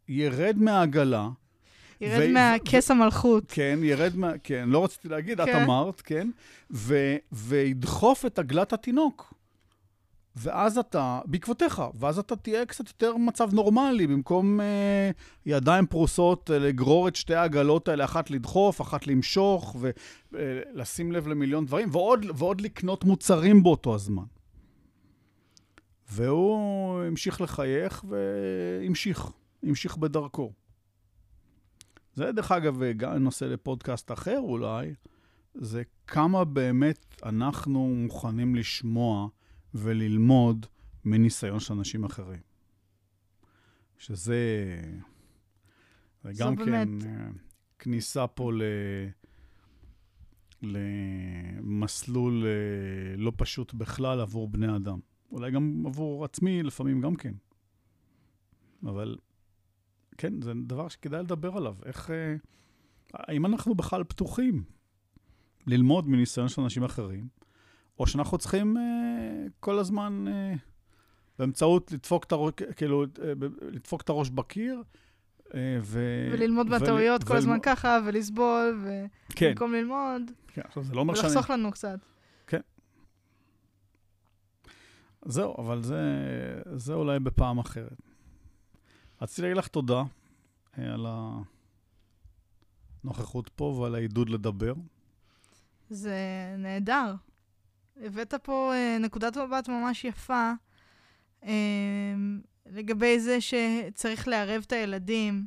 [0.08, 1.28] ירד מהעגלה,
[2.00, 3.44] ירד ו- מהכס המלכות.
[3.48, 4.32] כן, ירד מה...
[4.42, 5.62] כן, לא רציתי להגיד, את כן.
[5.62, 6.30] אמרת, כן,
[6.70, 9.33] ו, וידחוף את עגלת התינוק.
[10.36, 15.10] ואז אתה, בעקבותיך, ואז אתה תהיה קצת יותר מצב נורמלי, במקום אה,
[15.46, 19.76] ידיים פרוסות, אה, לגרור את שתי העגלות האלה, אחת לדחוף, אחת למשוך,
[20.32, 24.24] ולשים לב למיליון דברים, ועוד, ועוד לקנות מוצרים באותו הזמן.
[26.10, 29.26] והוא המשיך לחייך והמשיך,
[29.62, 30.52] המשיך בדרכו.
[32.14, 34.94] זה, דרך אגב, גם נושא לפודקאסט אחר אולי,
[35.54, 39.28] זה כמה באמת אנחנו מוכנים לשמוע
[39.74, 40.66] וללמוד
[41.04, 42.40] מניסיון של אנשים אחרים.
[43.98, 44.80] שזה...
[46.22, 47.32] זה גם באמת- כן
[47.78, 48.62] כניסה פה ל...
[50.62, 54.98] למסלול אה, לא פשוט בכלל עבור בני אדם.
[55.30, 57.34] אולי גם עבור עצמי, לפעמים גם כן.
[58.82, 59.16] אבל
[60.18, 61.76] כן, זה דבר שכדאי לדבר עליו.
[61.84, 62.10] איך...
[62.10, 62.36] אה,
[63.14, 64.64] האם אנחנו בכלל פתוחים
[65.66, 67.28] ללמוד מניסיון של אנשים אחרים,
[67.98, 68.82] או שאנחנו צריכים אה,
[69.60, 70.54] כל הזמן אה,
[71.38, 73.32] באמצעות לדפוק את הראש, כאילו, אה,
[73.62, 74.82] לדפוק את הראש בקיר,
[75.54, 76.00] אה, ו...
[76.32, 78.84] וללמוד ול- מהטעויות כל וללמוד- הזמן ככה, ולסבול,
[79.36, 81.26] כן, ובמקום ללמוד, כן, עכשיו זה לא אומר שאני...
[81.28, 81.98] ולחסוך לנו קצת.
[85.26, 86.00] זהו, אבל זה,
[86.74, 87.96] זה אולי בפעם אחרת.
[89.22, 90.02] רציתי להגיד לך תודה
[90.78, 91.06] אה, על
[93.04, 94.74] הנוכחות פה ועל העידוד לדבר.
[95.90, 96.16] זה
[96.58, 97.14] נהדר.
[98.02, 100.52] הבאת פה אה, נקודת מבט ממש יפה
[101.44, 101.52] אה,
[102.66, 105.46] לגבי זה שצריך לערב את הילדים,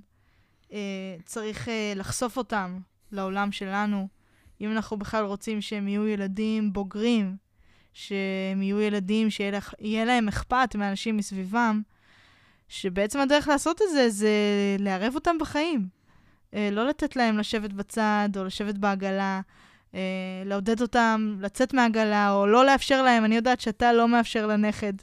[0.73, 2.79] אה, צריך לחשוף אותם
[3.11, 4.07] לעולם שלנו.
[4.61, 7.37] אם אנחנו בכלל רוצים שהם יהיו ילדים בוגרים,
[7.93, 11.81] שהם יהיו ילדים שיהיה להם אכפת מאנשים מסביבם,
[12.67, 14.29] שבעצם הדרך לעשות את זה זה
[14.79, 15.89] לערב אותם בחיים.
[16.53, 19.41] לא לתת להם לשבת בצד או לשבת בעגלה.
[19.95, 19.99] אה,
[20.45, 24.93] לעודד אותם לצאת מהעגלה, או לא לאפשר להם, אני יודעת שאתה לא מאפשר לנכד,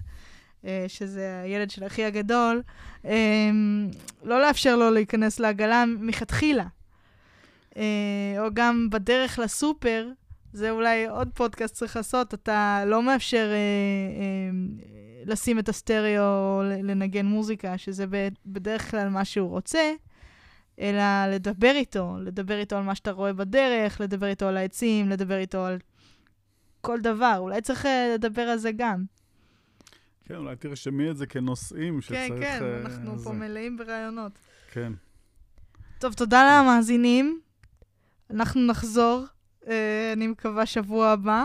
[0.64, 2.62] אה, שזה הילד של אחי הגדול,
[3.04, 3.50] אה,
[4.24, 6.64] לא לאפשר לו להיכנס לעגלה מלכתחילה.
[7.76, 10.08] אה, או גם בדרך לסופר,
[10.52, 14.50] זה אולי עוד פודקאסט צריך לעשות, אתה לא מאפשר אה, אה,
[15.26, 18.04] לשים את הסטריאו או לנגן מוזיקה, שזה
[18.46, 19.92] בדרך כלל מה שהוא רוצה.
[20.78, 25.36] אלא לדבר איתו, לדבר איתו על מה שאתה רואה בדרך, לדבר איתו על העצים, לדבר
[25.38, 25.78] איתו על
[26.80, 27.34] כל דבר.
[27.38, 29.04] אולי צריך אה, לדבר על זה גם.
[30.24, 32.20] כן, אולי תרשמי את זה כנושאים שצריך...
[32.28, 33.24] כן, כן, אנחנו זה.
[33.24, 34.32] פה מלאים ברעיונות.
[34.72, 34.92] כן.
[35.98, 37.40] טוב, תודה למאזינים.
[38.30, 39.24] אנחנו נחזור,
[39.68, 41.44] אה, אני מקווה, שבוע הבא.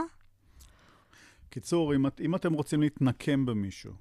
[1.49, 3.93] קיצור, אם, את- אם אתם רוצים להתנקם במישהו,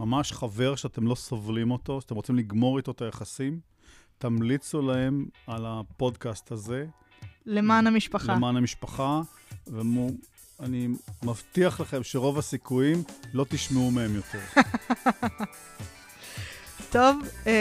[0.00, 3.60] ממש חבר שאתם לא סובלים אותו, שאתם רוצים לגמור איתו את היחסים,
[4.18, 6.86] תמליצו להם על הפודקאסט הזה,
[7.46, 8.34] למען המשפחה.
[8.34, 9.20] למען המשפחה,
[9.66, 10.88] ואני
[11.22, 13.02] מבטיח לכם שרוב הסיכויים
[13.34, 14.38] לא תשמעו מהם יותר.
[16.90, 17.52] טוב, אה,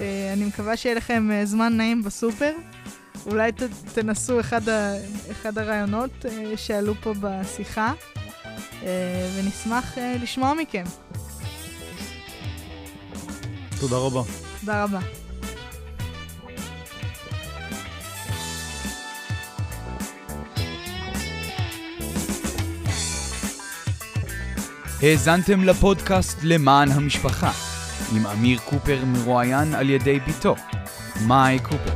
[0.00, 2.52] אה, אני מקווה שיהיה לכם אה, זמן נעים בסופר.
[3.26, 3.62] אולי ת,
[3.94, 4.94] תנסו אחד, ה,
[5.30, 7.92] אחד הרעיונות אה, שעלו פה בשיחה,
[8.82, 10.84] אה, ונשמח אה, לשמוע מכם.
[13.80, 14.22] תודה רבה.
[14.60, 15.00] תודה רבה.
[25.02, 27.52] האזנתם לפודקאסט למען המשפחה,
[28.16, 30.54] עם אמיר קופר מרואיין על ידי בתו,
[31.26, 31.94] מאי קופר.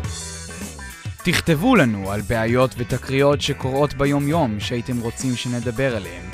[1.24, 6.24] תכתבו לנו על בעיות ותקריות שקורות ביום-יום שהייתם רוצים שנדבר עליהן.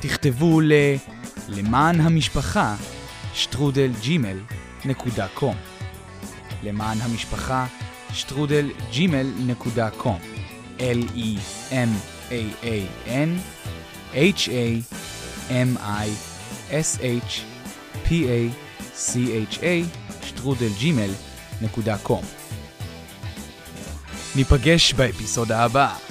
[0.00, 0.72] תכתבו ל...
[1.48, 2.76] למען המשפחה,
[3.34, 4.38] שטרודל ג'ימל
[4.84, 5.56] נקודה קום.
[6.62, 7.66] למען המשפחה,
[8.12, 10.18] שטרודל ג'ימל נקודה קום.
[10.78, 11.70] L-E-M-A-A-N
[14.14, 14.96] H-A
[15.50, 16.86] m-i-s-h-p-a-c-h-a
[20.26, 21.10] שטרודל ג'ימל
[21.62, 22.24] נקודה קום.
[24.36, 26.05] ניפגש באפיסודה הבאה.